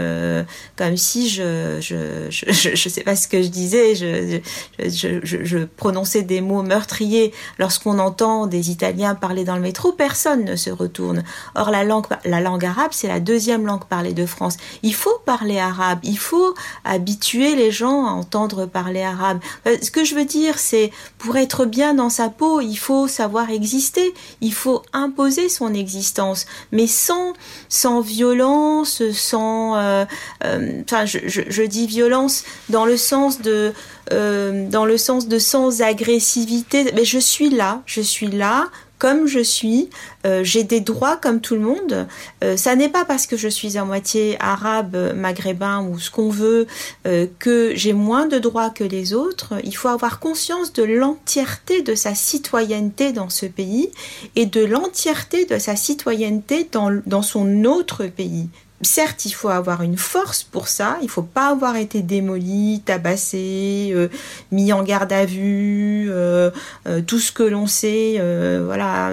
comme 0.75 0.97
si 0.97 1.29
je 1.29 1.77
je, 1.79 2.27
je 2.29 2.75
je 2.75 2.89
sais 2.89 3.03
pas 3.03 3.15
ce 3.15 3.27
que 3.27 3.41
je 3.41 3.47
disais, 3.47 3.95
je, 3.95 4.39
je, 4.79 5.57
prononçais 5.65 6.23
des 6.23 6.41
mots 6.41 6.63
meurtriers. 6.63 7.33
Lorsqu'on 7.57 7.99
entend 7.99 8.47
des 8.47 8.71
Italiens 8.71 9.15
parler 9.15 9.43
dans 9.43 9.55
le 9.55 9.61
métro, 9.61 9.91
personne 9.91 10.45
ne 10.45 10.55
se 10.55 10.69
retourne. 10.69 11.23
Or, 11.55 11.69
la 11.69 11.83
langue, 11.83 12.05
la 12.25 12.41
langue 12.41 12.65
arabe, 12.65 12.91
c'est 12.91 13.07
la 13.07 13.19
deuxième 13.19 13.65
langue 13.65 13.85
parlée 13.85 14.13
de 14.13 14.25
France. 14.25 14.57
Il 14.83 14.93
faut 14.93 15.19
parler 15.25 15.59
arabe, 15.59 15.99
il 16.03 16.17
faut 16.17 16.38
habituer 16.83 17.55
les 17.55 17.71
gens 17.71 18.05
à 18.05 18.11
entendre 18.11 18.65
parler 18.65 19.01
arabe. 19.01 19.39
Ce 19.65 19.91
que 19.91 20.03
je 20.03 20.15
veux 20.15 20.25
dire, 20.25 20.57
c'est 20.57 20.91
pour 21.17 21.37
être 21.37 21.65
bien 21.65 21.93
dans 21.93 22.09
sa 22.09 22.29
peau, 22.29 22.61
il 22.61 22.77
faut 22.77 23.07
savoir 23.07 23.49
exister, 23.49 24.13
il 24.41 24.53
faut 24.53 24.81
imposer 24.93 25.49
son 25.49 25.73
existence, 25.73 26.45
mais 26.71 26.87
sans 26.87 27.33
sans 27.67 28.01
violence, 28.01 29.01
sans, 29.11 29.75
euh, 29.77 30.05
euh, 30.43 30.81
enfin, 30.83 31.05
je, 31.05 31.63
dis 31.63 31.87
violence 31.87 32.43
dans 32.69 32.85
le 32.85 32.97
sens 32.97 33.41
de 33.41 33.73
euh, 34.11 34.67
dans 34.67 34.85
le 34.85 34.97
sens 34.97 35.27
de 35.27 35.37
sans 35.37 35.81
agressivité. 35.81 36.91
Mais 36.95 37.05
je 37.05 37.19
suis 37.19 37.49
là, 37.49 37.81
je 37.85 38.01
suis 38.01 38.27
là 38.27 38.67
comme 38.99 39.27
je 39.27 39.39
suis, 39.39 39.89
euh, 40.25 40.43
j'ai 40.43 40.63
des 40.63 40.81
droits 40.81 41.15
comme 41.15 41.39
tout 41.39 41.55
le 41.55 41.61
monde. 41.61 42.05
Euh, 42.43 42.57
ça 42.57 42.75
n'est 42.75 42.89
pas 42.89 43.05
parce 43.05 43.25
que 43.25 43.37
je 43.37 43.47
suis 43.47 43.77
à 43.77 43.85
moitié 43.85 44.37
arabe, 44.41 45.13
maghrébin 45.15 45.81
ou 45.81 45.97
ce 45.97 46.11
qu'on 46.11 46.29
veut 46.29 46.67
euh, 47.07 47.25
que 47.39 47.71
j'ai 47.75 47.93
moins 47.93 48.27
de 48.27 48.37
droits 48.37 48.69
que 48.69 48.83
les 48.83 49.13
autres. 49.13 49.53
Il 49.63 49.75
faut 49.75 49.87
avoir 49.87 50.19
conscience 50.19 50.73
de 50.73 50.83
l'entièreté 50.83 51.81
de 51.81 51.95
sa 51.95 52.13
citoyenneté 52.13 53.13
dans 53.13 53.29
ce 53.29 53.45
pays 53.45 53.89
et 54.35 54.45
de 54.45 54.63
l'entièreté 54.63 55.45
de 55.45 55.57
sa 55.57 55.77
citoyenneté 55.77 56.67
dans, 56.69 57.01
dans 57.05 57.21
son 57.21 57.63
autre 57.63 58.05
pays. 58.05 58.49
Certes, 58.81 59.25
il 59.25 59.31
faut 59.31 59.49
avoir 59.49 59.81
une 59.81 59.97
force 59.97 60.43
pour 60.43 60.69
ça. 60.69 60.97
Il 61.01 61.09
faut 61.09 61.21
pas 61.21 61.49
avoir 61.49 61.75
été 61.75 62.01
démoli, 62.01 62.81
tabassé, 62.85 63.91
euh, 63.93 64.07
mis 64.51 64.71
en 64.71 64.83
garde 64.83 65.11
à 65.11 65.25
vue, 65.25 66.07
euh, 66.09 66.49
euh, 66.87 67.01
tout 67.01 67.19
ce 67.19 67.33
que 67.33 67.43
l'on 67.43 67.67
sait, 67.67 68.21
voilà, 68.63 69.11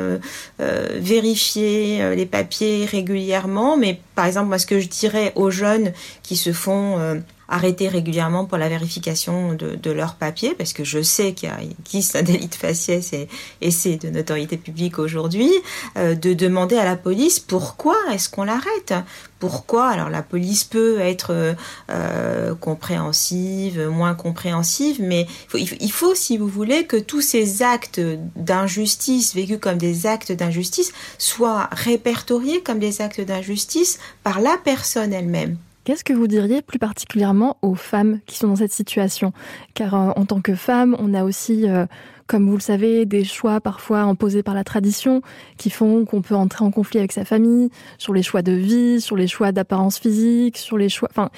vérifier 0.59 2.15
les 2.15 2.27
papiers 2.27 2.85
régulièrement. 2.85 3.77
Mais 3.77 4.01
par 4.15 4.27
exemple, 4.27 4.49
moi, 4.49 4.59
ce 4.59 4.67
que 4.67 4.79
je 4.79 4.89
dirais 4.89 5.33
aux 5.35 5.51
jeunes 5.51 5.93
qui 6.23 6.37
se 6.37 6.53
font 6.53 7.21
arrêter 7.49 7.89
régulièrement 7.89 8.45
pour 8.45 8.59
la 8.59 8.69
vérification 8.69 9.55
de, 9.55 9.77
de 9.77 9.91
leurs 9.91 10.15
papiers, 10.15 10.55
parce 10.55 10.73
que 10.73 10.85
je 10.85 11.03
sais 11.03 11.33
qu'il 11.33 11.51
existe 11.85 12.17
un 12.17 12.23
délit 12.23 12.49
de 12.49 12.55
faciès 12.55 13.13
et, 13.13 13.29
et 13.61 13.71
c'est 13.71 13.97
de 13.97 14.11
notoriété 14.11 14.57
publique 14.57 14.99
aujourd'hui, 14.99 15.53
euh, 15.97 16.15
de 16.15 16.35
demander 16.35 16.77
à 16.77 16.85
la 16.85 16.97
police 16.97 17.39
pourquoi 17.39 17.97
est-ce 18.13 18.29
qu'on 18.29 18.45
l'arrête? 18.45 18.95
Pourquoi? 19.39 19.89
Alors 19.89 20.09
la 20.09 20.23
police 20.23 20.65
peut 20.65 20.99
être 20.99 21.55
euh, 21.91 22.55
compréhensive, 22.55 23.87
moins 23.89 24.15
compréhensive, 24.15 24.97
mais 25.01 25.27
il 25.55 25.69
faut, 25.69 25.77
il 25.79 25.93
faut, 25.93 26.15
si 26.15 26.39
vous 26.39 26.49
voulez, 26.49 26.87
que 26.87 26.97
tous 26.97 27.21
ces 27.21 27.63
actes 27.63 28.01
d'injustice 28.35 29.35
vécus 29.35 29.59
comme 29.61 29.79
des 29.79 30.07
actes 30.07 30.33
d'injustice 30.33 30.93
soient 31.19 31.69
répertoriés 31.71 32.63
comme 32.63 32.79
des 32.79 33.03
actes 33.03 33.21
d'injustice 33.21 33.99
par 34.23 34.41
la 34.41 34.57
personne 34.65 35.13
elle-même. 35.13 35.59
Qu'est-ce 35.87 36.03
que 36.03 36.13
vous 36.13 36.27
diriez 36.27 36.63
plus 36.63 36.81
particulièrement 36.81 37.59
aux 37.63 37.77
femmes 37.77 38.19
qui 38.27 38.39
sont 38.39 38.49
dans 38.49 38.57
cette 38.57 38.73
situation? 38.73 39.33
Car 39.75 39.95
euh, 39.95 40.11
en 40.17 40.25
tant 40.25 40.41
que 40.41 40.57
femme, 40.57 40.97
on 40.99 41.15
a 41.15 41.23
aussi, 41.23 41.69
euh, 41.69 41.87
comme 42.27 42.49
vous 42.51 42.57
le 42.57 42.61
savez, 42.61 43.07
des 43.07 43.23
choix 43.23 43.61
parfois 43.61 44.01
imposés 44.01 44.43
par 44.43 44.57
la 44.57 44.65
tradition 44.65 45.23
qui 45.59 45.71
font 45.71 46.05
qu'on 46.05 46.23
peut 46.23 46.35
entrer 46.35 46.65
en 46.65 46.73
conflit 46.73 46.99
avec 46.99 47.13
sa 47.13 47.25
famille, 47.25 47.71
sur 47.99 48.13
les 48.13 48.25
choix 48.25 48.43
de 48.43 48.51
vie, 48.51 49.01
sur 49.01 49.15
les 49.15 49.29
choix 49.29 49.53
d'apparence 49.53 50.01
physique, 50.01 50.59
sur 50.59 50.77
les 50.77 50.89
choix... 50.89 51.09
Enfin, 51.13 51.31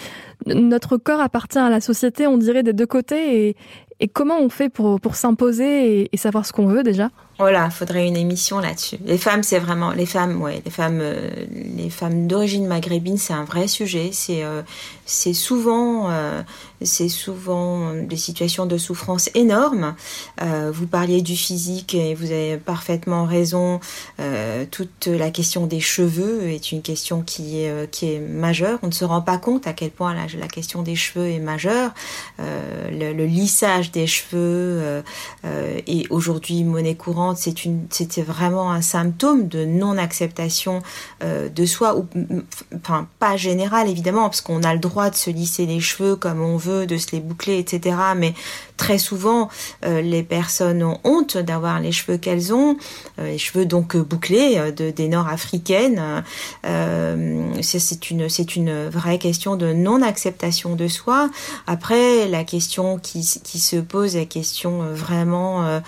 notre 0.47 0.97
corps 0.97 1.21
appartient 1.21 1.59
à 1.59 1.69
la 1.69 1.83
société, 1.83 2.27
on 2.27 2.39
dirait, 2.39 2.63
des 2.63 2.73
deux 2.73 2.87
côtés. 2.87 3.55
Et, 4.01 4.09
comment 4.09 4.41
on 4.41 4.49
fait 4.49 4.71
pour, 4.71 4.99
pour 4.99 5.15
s'imposer 5.15 6.09
et 6.11 6.17
savoir 6.17 6.47
ce 6.47 6.55
qu'on 6.55 6.69
veut 6.69 6.83
déjà? 6.83 7.11
Voilà, 7.39 7.67
il 7.67 7.71
faudrait 7.71 8.09
une 8.09 8.17
émission 8.17 8.59
là-dessus. 8.59 8.97
Les 9.05 9.17
femmes, 9.17 9.45
c'est 9.45 9.61
vraiment 9.61 9.93
les 9.93 10.07
femmes, 10.07 10.43
ouais, 10.43 10.61
les 10.65 10.73
femmes, 10.73 10.99
euh, 11.01 11.31
les 11.77 11.89
femmes 11.89 12.27
d'origine 12.27 12.67
maghrébine, 12.67 13.17
c'est 13.17 13.33
un 13.33 13.45
vrai 13.45 13.69
sujet. 13.69 14.11
C'est 14.13 14.43
euh, 14.43 14.63
c'est 15.07 15.35
souvent 15.35 16.11
euh, 16.11 16.43
c'est 16.83 17.09
souvent 17.09 17.95
des 17.95 18.17
situations 18.17 18.67
de 18.67 18.77
souffrance 18.77 19.31
énormes. 19.35 19.95
vous 20.41 20.87
parliez 20.87 21.23
du 21.23 21.35
physique 21.35 21.95
et 21.95 22.15
vous 22.15 22.27
avez 22.27 22.57
parfaitement 22.57 23.25
raison. 23.25 23.81
toute 24.71 25.07
la 25.07 25.31
question 25.31 25.67
des 25.67 25.81
cheveux 25.81 26.49
est 26.51 26.71
une 26.71 26.83
question 26.83 27.23
qui 27.23 27.61
est 27.61 27.91
qui 27.91 28.13
est 28.13 28.21
majeure. 28.21 28.79
On 28.83 28.89
ne 28.89 28.93
se 28.93 29.05
rend 29.05 29.23
pas 29.23 29.39
compte 29.39 29.67
à 29.67 29.73
quel 29.73 29.91
point 29.91 30.15
la, 30.15 30.27
la 30.39 30.47
question 30.47 30.83
des 30.83 30.95
cheveux 30.95 31.29
est 31.29 31.41
majeure. 31.41 31.91
Le, 32.39 33.13
le, 33.13 33.27
lissage 33.27 33.91
des 33.91 34.07
cheveux 34.07 35.03
est 35.45 36.07
aujourd'hui 36.11 36.63
monnaie 36.63 36.95
courante 36.95 37.28
c'était 37.37 38.23
vraiment 38.23 38.73
un 38.73 38.83
symptôme 38.83 39.49
de 39.49 39.65
non-acceptation 39.65 40.83
euh, 41.23 41.49
de 41.49 41.67
soi, 41.67 41.97
ou 41.97 42.07
enfin 42.77 43.09
pas 43.19 43.37
général 43.37 43.89
évidemment, 43.89 44.23
parce 44.23 44.41
qu'on 44.41 44.63
a 44.63 44.73
le 44.75 44.81
droit 44.81 45.11
de 45.11 45.17
se 45.17 45.31
lisser 45.31 45.67
les 45.67 45.81
cheveux 45.81 46.17
comme 46.17 46.41
on 46.41 46.57
veut, 46.57 46.87
de 46.87 46.97
se 46.97 47.13
les 47.13 47.21
boucler, 47.21 47.59
etc. 47.59 47.97
Mais 48.17 48.35
très 48.79 48.97
souvent, 48.97 49.51
euh, 49.85 50.01
les 50.01 50.23
personnes 50.23 50.83
ont 50.83 50.99
honte 51.05 51.37
d'avoir 51.37 51.81
les 51.81 51.93
cheveux 51.93 52.17
qu'elles 52.17 52.55
ont, 52.55 52.79
euh, 53.19 53.27
les 53.27 53.39
cheveux 53.39 53.67
donc 53.67 53.97
bouclés 53.97 54.73
de, 54.73 54.91
des 54.91 55.09
Nord-africaines. 55.09 56.25
c'est 57.61 58.11
une 58.11 58.29
c'est 58.31 58.57
une 58.57 58.89
vraie 58.89 59.19
question 59.19 59.57
de 59.57 59.75
non-acceptation 59.75 60.77
de 60.77 60.89
soi. 60.89 61.29
Après, 61.67 62.27
la 62.29 62.45
question 62.45 62.99
qui, 62.99 63.21
qui 63.45 63.59
se 63.59 63.77
pose, 63.77 64.17
la 64.17 64.25
question 64.25 64.95
vraiment 64.95 65.81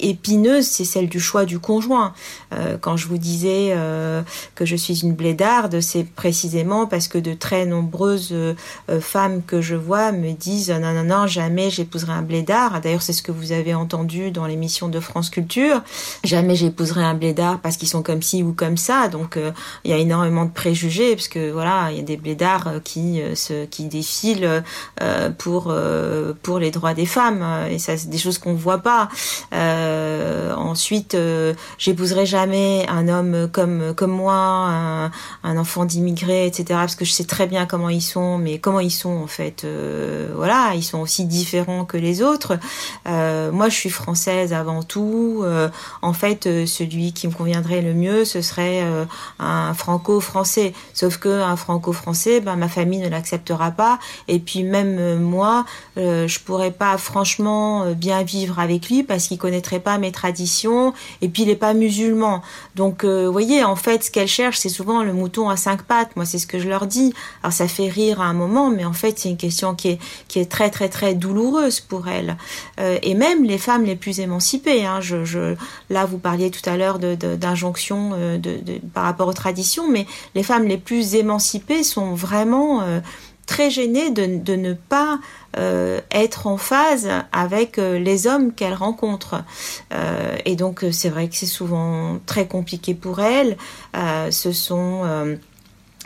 épineuse 0.00 0.68
c'est 0.78 0.84
celle 0.84 1.08
du 1.08 1.20
choix 1.20 1.44
du 1.44 1.58
conjoint. 1.58 2.14
Euh, 2.52 2.78
quand 2.80 2.96
je 2.96 3.08
vous 3.08 3.18
disais 3.18 3.70
euh, 3.72 4.22
que 4.54 4.64
je 4.64 4.76
suis 4.76 5.02
une 5.02 5.14
blédarde, 5.14 5.80
c'est 5.80 6.04
précisément 6.04 6.86
parce 6.86 7.08
que 7.08 7.18
de 7.18 7.34
très 7.34 7.66
nombreuses 7.66 8.30
euh, 8.32 8.54
femmes 9.00 9.42
que 9.42 9.60
je 9.60 9.74
vois 9.74 10.12
me 10.12 10.32
disent 10.32 10.70
non, 10.70 10.94
non, 10.94 11.04
non, 11.04 11.26
jamais 11.26 11.70
j'épouserai 11.88 12.12
un 12.12 12.22
blédard. 12.22 12.80
D'ailleurs, 12.80 13.02
c'est 13.02 13.12
ce 13.12 13.22
que 13.22 13.32
vous 13.32 13.52
avez 13.52 13.74
entendu 13.74 14.30
dans 14.30 14.46
l'émission 14.46 14.88
de 14.88 15.00
France 15.00 15.30
Culture. 15.30 15.82
Jamais 16.24 16.54
j'épouserai 16.54 17.02
un 17.02 17.14
blédard 17.14 17.60
parce 17.60 17.76
qu'ils 17.76 17.88
sont 17.88 18.02
comme 18.02 18.22
ci 18.22 18.42
ou 18.42 18.52
comme 18.52 18.76
ça. 18.76 19.08
Donc, 19.08 19.38
il 19.84 19.90
y 19.90 19.94
a 19.94 19.96
énormément 19.96 20.44
de 20.44 20.50
préjugés 20.50 21.14
parce 21.14 21.28
que 21.28 21.50
voilà, 21.50 21.88
il 21.90 21.96
y 21.96 22.00
a 22.00 22.02
des 22.02 22.16
blédards 22.16 22.74
qui 22.84 23.20
se, 23.34 23.64
qui 23.64 23.84
défilent 23.84 24.62
pour 25.38 25.74
pour 26.42 26.58
les 26.58 26.70
droits 26.70 26.94
des 26.94 27.06
femmes 27.06 27.44
et 27.70 27.78
ça, 27.78 27.96
c'est 27.96 28.08
des 28.08 28.18
choses 28.18 28.38
qu'on 28.38 28.54
voit 28.54 28.78
pas. 28.78 29.08
Euh, 29.52 30.54
ensuite, 30.54 31.14
euh, 31.14 31.54
j'épouserai 31.78 32.26
jamais 32.26 32.86
un 32.88 33.08
homme 33.08 33.48
comme 33.50 33.94
comme 33.94 34.12
moi, 34.12 34.34
un, 34.34 35.10
un 35.44 35.56
enfant 35.56 35.84
d'immigré, 35.84 36.46
etc. 36.46 36.64
Parce 36.70 36.96
que 36.96 37.04
je 37.04 37.12
sais 37.12 37.24
très 37.24 37.46
bien 37.46 37.66
comment 37.66 37.88
ils 37.88 38.02
sont, 38.02 38.38
mais 38.38 38.58
comment 38.58 38.80
ils 38.80 38.90
sont 38.90 39.16
en 39.16 39.26
fait. 39.26 39.64
Euh, 39.64 40.28
voilà, 40.34 40.72
ils 40.74 40.82
sont 40.82 40.98
aussi 40.98 41.24
différents 41.24 41.77
que 41.84 41.96
les 41.96 42.22
autres. 42.22 42.58
moi, 43.06 43.68
je 43.68 43.74
suis 43.74 43.90
française 43.90 44.52
avant 44.52 44.82
tout. 44.82 45.44
en 46.02 46.12
fait, 46.12 46.44
celui 46.66 47.12
qui 47.12 47.28
me 47.28 47.32
conviendrait 47.32 47.82
le 47.82 47.94
mieux, 47.94 48.24
ce 48.24 48.42
serait 48.42 48.84
un 49.38 49.74
franco-français. 49.74 50.72
Sauf 50.94 51.18
que 51.18 51.40
un 51.42 51.56
franco-français, 51.56 52.40
ben 52.40 52.56
ma 52.56 52.68
famille 52.68 53.00
ne 53.00 53.08
l'acceptera 53.08 53.70
pas. 53.70 53.98
Et 54.28 54.38
puis 54.38 54.62
même 54.62 55.18
moi, 55.18 55.64
je 55.96 56.38
pourrais 56.40 56.70
pas 56.70 56.98
franchement 56.98 57.92
bien 57.92 58.22
vivre 58.22 58.58
avec 58.58 58.88
lui 58.88 59.02
parce 59.02 59.28
qu'il 59.28 59.38
connaîtrait 59.38 59.80
pas 59.80 59.98
mes 59.98 60.12
traditions, 60.12 60.92
et 61.22 61.28
puis 61.28 61.42
il 61.42 61.48
n'est 61.48 61.56
pas 61.56 61.74
musulman. 61.74 62.42
Donc, 62.74 63.04
euh, 63.04 63.26
vous 63.26 63.32
voyez, 63.32 63.64
en 63.64 63.76
fait, 63.76 64.04
ce 64.04 64.10
qu'elle 64.10 64.28
cherche, 64.28 64.58
c'est 64.58 64.68
souvent 64.68 65.02
le 65.02 65.12
mouton 65.12 65.48
à 65.48 65.56
cinq 65.56 65.82
pattes. 65.82 66.14
Moi, 66.16 66.24
c'est 66.24 66.38
ce 66.38 66.46
que 66.46 66.58
je 66.58 66.68
leur 66.68 66.86
dis. 66.86 67.12
Alors, 67.42 67.52
ça 67.52 67.68
fait 67.68 67.88
rire 67.88 68.20
à 68.20 68.26
un 68.26 68.32
moment, 68.32 68.70
mais 68.70 68.84
en 68.84 68.92
fait, 68.92 69.18
c'est 69.18 69.30
une 69.30 69.36
question 69.36 69.74
qui 69.74 69.88
est, 69.88 69.98
qui 70.28 70.38
est 70.38 70.50
très, 70.50 70.70
très, 70.70 70.88
très 70.88 71.14
douloureuse 71.14 71.67
pour 71.80 72.08
elle. 72.08 72.36
Euh, 72.80 72.98
et 73.02 73.14
même 73.14 73.44
les 73.44 73.58
femmes 73.58 73.84
les 73.84 73.96
plus 73.96 74.20
émancipées. 74.20 74.84
Hein, 74.84 75.00
je, 75.00 75.54
là, 75.90 76.04
vous 76.04 76.18
parliez 76.18 76.50
tout 76.50 76.68
à 76.68 76.76
l'heure 76.76 76.98
d'injonction 76.98 78.10
de, 78.10 78.36
de, 78.36 78.56
de, 78.56 78.72
de, 78.72 78.78
par 78.92 79.04
rapport 79.04 79.28
aux 79.28 79.32
traditions, 79.32 79.88
mais 79.88 80.06
les 80.34 80.42
femmes 80.42 80.66
les 80.66 80.78
plus 80.78 81.14
émancipées 81.14 81.82
sont 81.82 82.14
vraiment 82.14 82.82
euh, 82.82 83.00
très 83.48 83.70
gênées 83.70 84.10
de, 84.10 84.54
ne 84.54 84.74
pas 84.74 85.18
euh, 85.56 86.00
être 86.12 86.46
en 86.46 86.58
phase 86.58 87.08
avec 87.32 87.78
euh, 87.78 87.98
les 87.98 88.28
hommes 88.28 88.52
qu'elle 88.52 88.74
rencontre. 88.74 89.42
Euh, 89.92 90.36
et 90.44 90.54
donc 90.54 90.84
c'est 90.92 91.08
vrai 91.08 91.28
que 91.28 91.34
c'est 91.34 91.46
souvent 91.46 92.18
très 92.26 92.46
compliqué 92.46 92.94
pour 92.94 93.20
elle. 93.20 93.56
ce 94.30 94.52
sont 94.52 95.02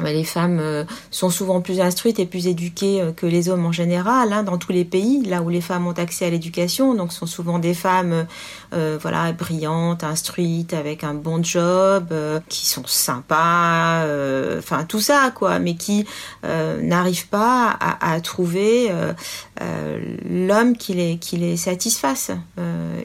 les 0.00 0.24
femmes 0.24 0.58
euh, 0.60 0.84
sont 1.10 1.30
souvent 1.30 1.60
plus 1.60 1.80
instruites 1.80 2.18
et 2.18 2.26
plus 2.26 2.46
éduquées 2.46 3.02
euh, 3.02 3.12
que 3.12 3.26
les 3.26 3.48
hommes 3.48 3.66
en 3.66 3.72
général, 3.72 4.32
hein, 4.32 4.42
dans 4.42 4.56
tous 4.56 4.72
les 4.72 4.84
pays, 4.84 5.22
là 5.24 5.42
où 5.42 5.50
les 5.50 5.60
femmes 5.60 5.86
ont 5.86 5.92
accès 5.92 6.24
à 6.24 6.30
l'éducation. 6.30 6.94
Donc, 6.94 7.12
sont 7.12 7.26
souvent 7.26 7.58
des 7.58 7.74
femmes, 7.74 8.26
euh, 8.72 8.98
voilà, 9.00 9.32
brillantes, 9.32 10.02
instruites, 10.02 10.72
avec 10.72 11.04
un 11.04 11.14
bon 11.14 11.42
job, 11.44 12.14
qui 12.48 12.66
sont 12.66 12.84
sympas, 12.86 14.04
enfin 14.58 14.84
tout 14.84 15.00
ça, 15.00 15.30
quoi, 15.34 15.58
mais 15.58 15.74
qui 15.74 16.06
n'arrivent 16.42 17.28
pas 17.28 17.76
à, 17.78 18.12
à 18.12 18.20
trouver 18.20 18.90
l'homme 20.28 20.76
qui 20.76 20.94
les, 20.94 21.18
qui 21.18 21.36
les 21.36 21.56
satisfasse. 21.56 22.30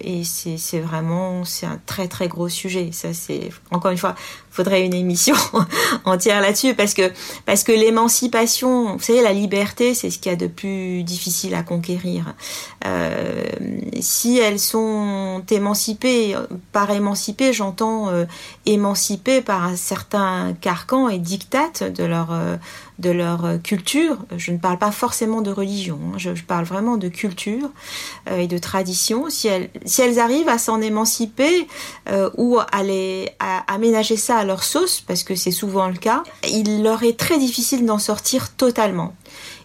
et 0.02 0.24
c'est 0.24 0.80
vraiment 0.80 1.44
c'est 1.44 1.66
un 1.66 1.80
très 1.86 2.08
très 2.08 2.28
gros 2.28 2.50
sujet. 2.50 2.90
Ça 2.92 3.14
c'est 3.14 3.50
encore 3.72 3.92
une 3.92 3.98
fois, 3.98 4.16
faudrait 4.58 4.84
une 4.84 4.96
émission 4.96 5.36
entière 6.06 6.42
là-dessus 6.42 6.74
parce 6.74 6.96
que 6.96 7.12
parce 7.46 7.64
que 7.64 7.72
l'émancipation, 7.72 8.98
vous 8.98 9.04
savez, 9.04 9.22
la 9.22 9.32
liberté, 9.32 9.94
c'est 9.94 10.10
ce 10.10 10.18
qu'il 10.18 10.32
y 10.32 10.34
a 10.34 10.38
de 10.38 10.48
plus 10.48 11.04
difficile 11.04 11.54
à 11.54 11.62
conquérir. 11.62 12.34
Si 14.02 14.38
elles 14.38 14.60
sont 14.60 15.44
émancipées, 15.50 16.36
par 16.72 16.92
émancipées, 16.92 17.54
j'entends 17.54 18.10
émancipées 18.66 19.42
par 19.42 19.64
un 19.64 19.76
certain 19.76 20.54
carcan 20.60 21.10
et 21.10 21.20
dictate 21.20 21.84
de 21.84 22.04
leur 22.04 22.32
de 23.00 23.12
leur 23.12 23.46
euh, 23.46 23.58
culture. 23.58 24.18
Je 24.36 24.52
ne 24.52 24.58
parle 24.58 24.78
pas 24.78 24.92
forcément 24.92 25.42
de 25.42 25.52
religion, 25.52 26.00
hein. 26.06 26.18
je, 26.18 26.30
parle 26.48 26.66
vraiment 26.66 26.98
de 26.98 27.08
culture 27.10 27.70
euh, 28.30 28.38
et 28.38 28.48
de 28.48 28.58
tradition. 28.58 29.30
Si 29.30 29.48
elles, 29.48 29.70
si 29.86 30.02
elles 30.02 30.20
arrivent 30.20 30.50
à 30.50 30.58
s'en 30.58 30.82
émanciper 30.82 31.68
euh, 32.10 32.30
ou 32.38 32.60
à, 32.60 32.84
les, 32.84 33.30
à 33.40 33.72
aménager 33.72 34.18
ça 34.18 34.38
à 34.38 34.46
leur 34.46 34.64
sauce, 34.64 35.02
parce 35.02 35.24
que 35.24 35.36
c'est 35.36 35.52
souvent 35.52 35.88
le 35.88 35.98
cas, 35.98 36.24
il 36.50 36.84
leur 36.84 37.04
est 37.04 37.18
très 37.18 37.38
difficile 37.38 37.86
d'en 37.86 38.00
sortir 38.00 38.56
totalement. 38.56 39.14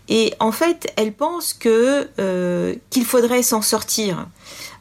Et 0.08 0.34
en 0.40 0.52
fait, 0.52 0.92
elles 0.96 1.12
pensent 1.12 1.54
que 1.54 2.08
qu'il 2.90 3.04
faudrait 3.04 3.42
s'en 3.42 3.62
sortir. 3.62 4.26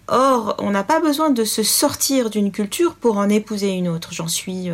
Or, 0.07 0.55
on 0.60 0.71
n'a 0.71 0.84
pas 0.84 0.99
besoin 0.99 1.29
de 1.29 1.45
se 1.45 1.63
sortir 1.63 2.29
d'une 2.29 2.51
culture 2.51 2.95
pour 2.95 3.17
en 3.17 3.29
épouser 3.29 3.69
une 3.69 3.88
autre. 3.88 4.10
J'en 4.12 4.27
suis, 4.27 4.69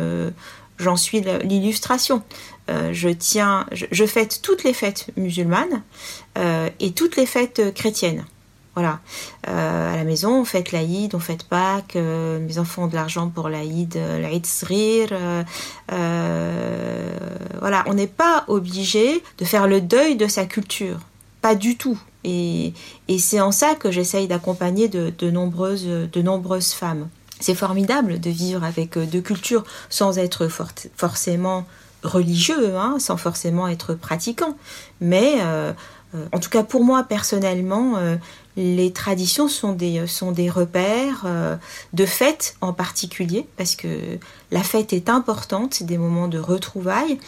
j'en 0.78 0.96
suis 0.96 1.20
l'illustration. 1.44 2.22
Euh, 2.70 2.92
je 2.92 3.08
tiens, 3.08 3.66
je, 3.72 4.04
fête 4.04 4.40
toutes 4.42 4.62
les 4.62 4.74
fêtes 4.74 5.06
musulmanes 5.16 5.82
euh, 6.36 6.68
et 6.80 6.92
toutes 6.92 7.16
les 7.16 7.24
fêtes 7.24 7.72
chrétiennes. 7.74 8.26
Voilà. 8.78 9.00
Euh, 9.48 9.92
à 9.92 9.96
la 9.96 10.04
maison, 10.04 10.42
on 10.42 10.44
fête 10.44 10.70
l'Aïd, 10.70 11.12
on 11.16 11.18
fête 11.18 11.42
Pâques, 11.42 11.96
mes 11.96 12.58
enfants 12.58 12.84
ont 12.84 12.86
de 12.86 12.94
l'argent 12.94 13.28
pour 13.28 13.48
l'Aïd, 13.48 13.96
l'Aïd 13.96 14.46
Srir. 14.46 15.08
voilà, 15.88 17.82
on 17.86 17.94
n'est 17.94 18.06
pas 18.06 18.44
obligé 18.46 19.20
de 19.38 19.44
faire 19.44 19.66
le 19.66 19.80
deuil 19.80 20.14
de 20.14 20.28
sa 20.28 20.44
culture. 20.44 21.00
Pas 21.42 21.56
du 21.56 21.76
tout. 21.76 21.98
Et, 22.22 22.72
c'est 23.18 23.40
en 23.40 23.50
ça 23.50 23.74
que 23.74 23.90
j'essaye 23.90 24.28
d'accompagner 24.28 24.86
de, 24.86 25.30
nombreuses, 25.30 26.72
femmes. 26.72 27.08
C'est 27.40 27.56
formidable 27.56 28.20
de 28.20 28.30
vivre 28.30 28.62
avec 28.62 28.96
deux 28.96 29.20
cultures 29.20 29.64
sans 29.90 30.18
être 30.18 30.48
forcément 30.96 31.66
religieux, 32.04 32.76
hein, 32.76 32.96
sans 33.00 33.16
forcément 33.16 33.66
être 33.66 33.94
pratiquant. 33.94 34.56
Mais 35.00 35.38
euh, 35.40 35.72
euh, 35.72 35.72
en 36.14 36.38
tout 36.38 36.50
cas 36.50 36.62
pour 36.62 36.84
moi 36.84 37.04
personnellement, 37.04 37.96
euh, 37.96 38.16
les 38.56 38.92
traditions 38.92 39.46
sont 39.48 39.72
des, 39.72 40.06
sont 40.06 40.32
des 40.32 40.50
repères 40.50 41.26
de 41.92 42.06
fête 42.06 42.56
en 42.60 42.72
particulier, 42.72 43.46
parce 43.56 43.76
que 43.76 44.18
la 44.50 44.64
fête 44.64 44.92
est 44.92 45.08
importante, 45.08 45.74
c'est 45.74 45.84
des 45.84 45.98
moments 45.98 46.26
de 46.26 46.38
retrouvailles. 46.38 47.18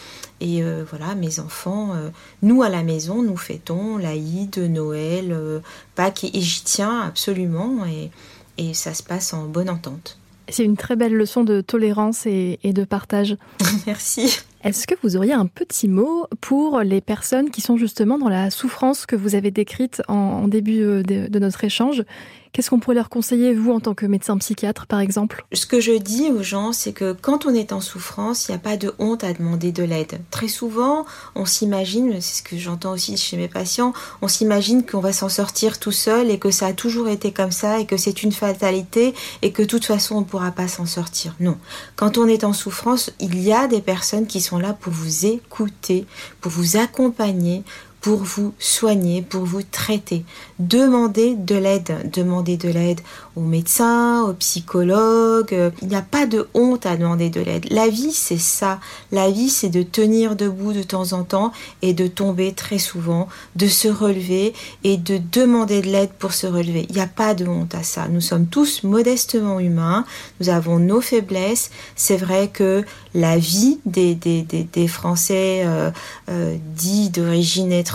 Et 0.41 0.61
voilà, 0.91 1.15
mes 1.15 1.39
enfants, 1.39 1.95
nous 2.43 2.65
à 2.65 2.69
la 2.69 2.83
maison, 2.83 3.23
nous 3.23 3.37
fêtons 3.37 3.97
l'Aïd, 3.97 4.59
Noël, 4.59 5.63
Pâques, 5.95 6.25
et, 6.25 6.41
j'y 6.41 6.65
tiens 6.65 7.01
absolument, 7.03 7.87
et, 7.87 8.11
et 8.59 8.75
ça 8.75 8.93
se 8.93 9.05
passe 9.05 9.33
en 9.33 9.45
bonne 9.45 9.71
entente. 9.71 10.19
C'est 10.49 10.65
une 10.65 10.77
très 10.77 10.97
belle 10.97 11.15
leçon 11.15 11.45
de 11.45 11.61
tolérance 11.61 12.27
et, 12.27 12.59
et 12.65 12.73
de 12.73 12.85
partage. 12.85 13.37
Merci. 13.87 14.41
Est-ce 14.63 14.87
que 14.87 14.95
vous 15.03 15.17
auriez 15.17 15.33
un 15.33 15.47
petit 15.47 15.89
mot 15.89 16.27
pour 16.43 16.81
les 16.81 17.01
personnes 17.01 17.51
qui 17.51 17.63
sont 17.63 17.79
justement 17.79 18.19
dans 18.19 18.29
la 18.29 18.51
souffrance 18.51 19.07
que 19.07 19.17
vous 19.17 19.35
avez 19.35 19.51
décrite 19.51 20.03
en, 20.07 20.49
début 20.49 20.83
euh, 20.83 21.03
de, 21.03 21.39
notre 21.39 21.65
échange 21.65 22.05
Qu'est-ce 22.53 22.71
qu'on 22.71 22.81
pourrait 22.81 22.97
leur 22.97 23.09
conseiller, 23.09 23.55
vous, 23.55 23.71
en 23.71 23.79
tant 23.79 23.95
que 23.95 24.07
médecin 24.07 24.37
psychiatre, 24.39 24.89
par 24.89 24.99
exemple? 24.99 25.45
Ce 25.53 25.67
que 25.67 25.81
je 25.81 25.93
dis 25.93 26.31
aux 26.31 26.43
gens, 26.43 26.73
c'est 26.73 26.93
que 26.93 27.13
quand 27.13 27.47
on 27.47 27.55
est 27.55 27.73
en 27.73 27.81
souffrance, 27.81 28.49
il 28.49 28.51
n'y 28.51 28.57
a 28.57 28.61
pas 28.61 28.77
de 28.77 28.93
honte 28.99 29.23
à 29.23 29.33
demander 29.33 29.71
de 29.71 29.85
l'aide. 29.85 30.21
Très 30.33 30.49
souvent, 30.49 31.07
on 31.37 31.45
s'imagine, 31.45 32.21
c'est 32.21 32.39
ce 32.39 32.43
que 32.43 32.59
j'entends 32.59 32.93
aussi 32.93 33.17
chez 33.17 33.37
mes 33.37 33.47
patients, 33.47 33.93
on 34.21 34.27
s'imagine 34.27 34.85
qu'on 34.85 34.99
va 34.99 35.13
s'en 35.13 35.29
sortir 35.29 35.79
tout 35.79 35.93
seul 35.93 36.29
et 36.29 36.41
que 36.41 36.51
ça 36.51 36.67
a 36.67 36.73
toujours 36.73 37.09
été 37.09 37.31
comme 37.31 37.53
ça 37.53 37.79
et 37.79 37.87
que 37.87 37.97
c'est 37.97 38.25
une 38.25 38.33
fatalité 38.33 39.15
et 39.43 39.53
que 39.53 39.63
de 39.63 39.69
toute 39.69 39.85
façon, 39.85 40.17
on 40.17 40.21
ne 40.21 40.25
pourra 40.25 40.51
pas 40.51 40.67
s'en 40.67 40.87
sortir. 40.87 41.37
Non. 41.39 41.57
Quand 41.95 42.19
on 42.19 42.27
est 42.27 42.43
en 42.43 42.53
souffrance, 42.53 43.13
il 43.21 43.41
y 43.41 43.53
a 43.53 43.69
des 43.69 43.81
personnes 43.81 44.27
qui 44.27 44.41
sont 44.41 44.59
là 44.59 44.73
pour 44.73 44.93
vous 44.93 45.27
écouter, 45.27 46.05
pour 46.41 46.51
vous 46.51 46.77
accompagner, 46.77 47.63
pour 48.01 48.21
vous 48.21 48.55
soigner, 48.59 49.21
pour 49.21 49.45
vous 49.45 49.63
traiter. 49.63 50.25
Demandez 50.59 51.35
de 51.35 51.55
l'aide, 51.55 52.11
demandez 52.13 52.57
de 52.57 52.69
l'aide 52.69 53.01
aux 53.37 53.43
médecins, 53.43 54.23
aux 54.23 54.33
psychologues. 54.33 55.73
Il 55.83 55.89
n'y 55.89 55.97
a 55.97 56.03
pas 56.03 56.27
de 56.27 56.49
honte 56.55 56.87
à 56.87 56.97
demander 56.97 57.29
de 57.29 57.41
l'aide. 57.41 57.67
La 57.71 57.89
vie, 57.89 58.13
c'est 58.13 58.39
ça. 58.39 58.81
La 59.13 59.31
vie, 59.31 59.51
c'est 59.51 59.69
de 59.69 59.83
tenir 59.83 60.35
debout 60.35 60.73
de 60.73 60.83
temps 60.83 61.13
en 61.13 61.25
temps 61.25 61.53
et 61.83 61.93
de 61.93 62.07
tomber 62.07 62.53
très 62.53 62.79
souvent, 62.79 63.29
de 63.57 63.67
se 63.67 63.89
relever 63.89 64.55
et 64.83 64.97
de 64.97 65.21
demander 65.33 65.83
de 65.83 65.89
l'aide 65.89 66.13
pour 66.19 66.33
se 66.33 66.47
relever. 66.47 66.87
Il 66.89 66.95
n'y 66.95 67.03
a 67.03 67.07
pas 67.07 67.35
de 67.35 67.47
honte 67.47 67.75
à 67.75 67.83
ça. 67.83 68.09
Nous 68.09 68.23
sommes 68.23 68.47
tous 68.47 68.83
modestement 68.83 69.61
humains. 69.61 70.07
Nous 70.41 70.49
avons 70.49 70.79
nos 70.79 71.03
faiblesses. 71.03 71.71
C'est 71.97 72.17
vrai 72.17 72.49
que 72.49 72.83
la 73.15 73.37
vie 73.37 73.79
des, 73.85 74.15
des, 74.15 74.43
des, 74.43 74.89
Français 74.89 75.63
euh, 75.65 75.91
euh, 76.31 76.57
dits 76.75 77.11
d'origine 77.11 77.73
étrangère 77.73 77.90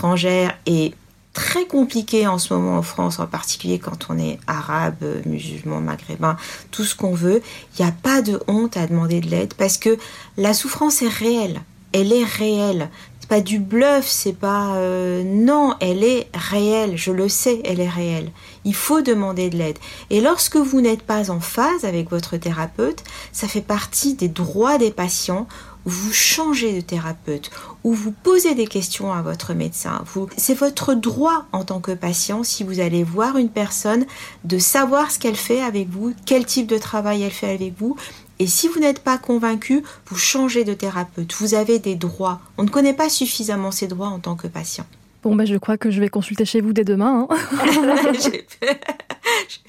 est 0.65 0.93
très 1.34 1.65
compliqué 1.65 2.25
en 2.27 2.39
ce 2.39 2.53
moment 2.53 2.77
en 2.77 2.81
France, 2.81 3.19
en 3.19 3.27
particulier 3.27 3.77
quand 3.77 4.08
on 4.10 4.17
est 4.17 4.39
arabe, 4.47 5.03
musulman, 5.25 5.81
maghrébin, 5.81 6.38
tout 6.71 6.84
ce 6.84 6.95
qu'on 6.95 7.13
veut. 7.13 7.41
Il 7.77 7.84
n'y 7.84 7.88
a 7.88 7.93
pas 7.93 8.21
de 8.21 8.41
honte 8.47 8.77
à 8.77 8.88
demander 8.88 9.19
de 9.19 9.29
l'aide 9.29 9.53
parce 9.53 9.77
que 9.77 9.97
la 10.38 10.53
souffrance 10.53 11.01
est 11.01 11.10
réelle. 11.10 11.62
Elle 11.91 12.12
est 12.12 12.23
réelle. 12.25 12.89
Pas 13.27 13.41
du 13.41 13.58
bluff, 13.58 14.05
c'est 14.05 14.38
pas 14.38 14.75
euh, 14.75 15.23
non, 15.23 15.73
elle 15.79 16.03
est 16.03 16.27
réelle. 16.36 16.95
Je 16.95 17.12
le 17.12 17.27
sais, 17.27 17.60
elle 17.65 17.79
est 17.79 17.89
réelle. 17.89 18.31
Il 18.65 18.75
faut 18.75 19.01
demander 19.01 19.49
de 19.49 19.58
l'aide. 19.58 19.79
Et 20.12 20.21
lorsque 20.21 20.58
vous 20.58 20.79
n'êtes 20.79 21.01
pas 21.01 21.31
en 21.31 21.39
phase 21.39 21.86
avec 21.86 22.12
votre 22.12 22.38
thérapeute, 22.38 23.03
ça 23.31 23.47
fait 23.47 23.62
partie 23.62 24.13
des 24.13 24.27
droits 24.27 24.77
des 24.77 24.91
patients 24.91 25.47
vous 25.85 26.11
changez 26.11 26.73
de 26.73 26.81
thérapeute 26.81 27.51
ou 27.83 27.93
vous 27.93 28.11
posez 28.11 28.55
des 28.55 28.67
questions 28.67 29.13
à 29.13 29.21
votre 29.21 29.53
médecin. 29.53 30.03
Vous, 30.05 30.27
c'est 30.35 30.55
votre 30.55 30.93
droit 30.93 31.45
en 31.51 31.63
tant 31.63 31.79
que 31.79 31.91
patient, 31.91 32.43
si 32.43 32.63
vous 32.63 32.79
allez 32.79 33.03
voir 33.03 33.37
une 33.37 33.49
personne, 33.49 34.05
de 34.43 34.57
savoir 34.57 35.11
ce 35.11 35.19
qu'elle 35.19 35.35
fait 35.35 35.61
avec 35.61 35.89
vous, 35.89 36.13
quel 36.25 36.45
type 36.45 36.67
de 36.67 36.77
travail 36.77 37.23
elle 37.23 37.31
fait 37.31 37.53
avec 37.53 37.77
vous. 37.77 37.95
Et 38.39 38.47
si 38.47 38.67
vous 38.67 38.79
n'êtes 38.79 38.99
pas 38.99 39.17
convaincu, 39.17 39.83
vous 40.07 40.17
changez 40.17 40.63
de 40.63 40.73
thérapeute. 40.73 41.33
Vous 41.39 41.53
avez 41.53 41.79
des 41.79 41.95
droits. 41.95 42.41
On 42.57 42.63
ne 42.63 42.69
connaît 42.69 42.93
pas 42.93 43.09
suffisamment 43.09 43.71
ces 43.71 43.87
droits 43.87 44.07
en 44.07 44.19
tant 44.19 44.35
que 44.35 44.47
patient. 44.47 44.85
Bon, 45.23 45.35
ben, 45.35 45.45
je 45.47 45.55
crois 45.55 45.77
que 45.77 45.89
je 45.89 45.99
vais 45.99 46.09
consulter 46.09 46.45
chez 46.45 46.61
vous 46.61 46.73
dès 46.73 46.83
demain. 46.83 47.27
Hein. 47.29 47.37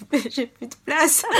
j'ai, 0.31 0.47
plus 0.47 0.67
de 0.67 0.75
place. 0.85 1.23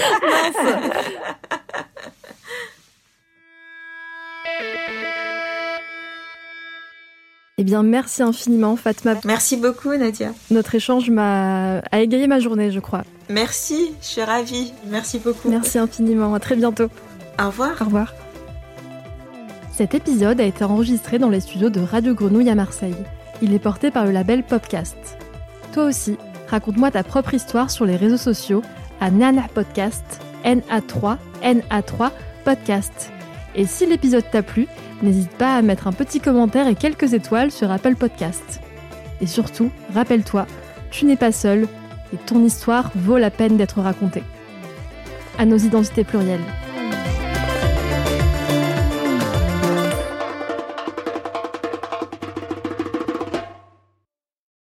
bien, 7.67 7.83
merci 7.83 8.23
infiniment, 8.23 8.77
Fatma. 8.77 9.15
Merci 9.25 9.57
beaucoup, 9.57 9.93
Nadia. 9.95 10.33
Notre 10.51 10.77
échange 10.77 11.11
m'a 11.11 11.79
a 11.91 12.01
égayé 12.01 12.29
ma 12.29 12.39
journée, 12.39 12.71
je 12.71 12.81
crois. 12.81 13.03
Merci, 13.29 13.93
je 14.01 14.07
suis 14.07 14.23
ravie. 14.23 14.73
Merci 14.87 15.19
beaucoup. 15.19 15.51
Merci 15.51 15.79
infiniment. 15.79 16.33
À 16.33 16.41
très 16.41 16.55
bientôt. 16.55 16.87
Au 17.39 17.47
revoir. 17.47 17.73
Au 17.81 17.85
revoir. 17.85 18.15
Cet 19.75 19.95
épisode 19.95 20.41
a 20.41 20.45
été 20.45 20.65
enregistré 20.65 21.19
dans 21.19 21.29
les 21.29 21.41
studios 21.41 21.69
de 21.69 21.81
Radio 21.81 22.15
Grenouille 22.15 22.49
à 22.49 22.55
Marseille. 22.55 22.97
Il 23.43 23.53
est 23.53 23.59
porté 23.59 23.91
par 23.91 24.07
le 24.07 24.13
label 24.13 24.45
Popcast. 24.45 24.97
Toi 25.75 25.85
aussi, 25.85 26.17
raconte-moi 26.49 26.93
ta 26.93 27.03
propre 27.03 27.35
histoire 27.35 27.71
sur 27.71 27.85
les 27.85 27.97
réseaux 27.97 28.17
sociaux 28.17 28.63
à 29.01 29.11
Nana 29.11 29.43
Podcast, 29.53 30.05
NA3, 30.45 31.19
NA3 31.43 32.11
Podcast. 32.45 33.11
Et 33.57 33.67
si 33.67 33.87
l'épisode 33.87 34.25
t'a 34.31 34.43
plu, 34.43 34.69
n'hésite 35.03 35.33
pas 35.33 35.57
à 35.57 35.63
mettre 35.63 35.87
un 35.87 35.93
petit 35.93 36.21
commentaire 36.21 36.69
et 36.69 36.75
quelques 36.75 37.15
étoiles 37.15 37.51
sur 37.51 37.71
Apple 37.71 37.97
Podcast. 37.97 38.61
Et 39.21 39.27
surtout, 39.27 39.71
rappelle-toi, 39.95 40.47
tu 40.91 41.05
n'es 41.05 41.17
pas 41.17 41.33
seul 41.33 41.69
et 42.13 42.17
ton 42.17 42.45
histoire 42.45 42.91
vaut 42.95 43.19
la 43.19 43.31
peine 43.31 43.57
d'être 43.57 43.81
racontée. 43.81 44.23
À 45.39 45.45
nos 45.45 45.59
identités 45.59 46.05
plurielles. 46.05 46.41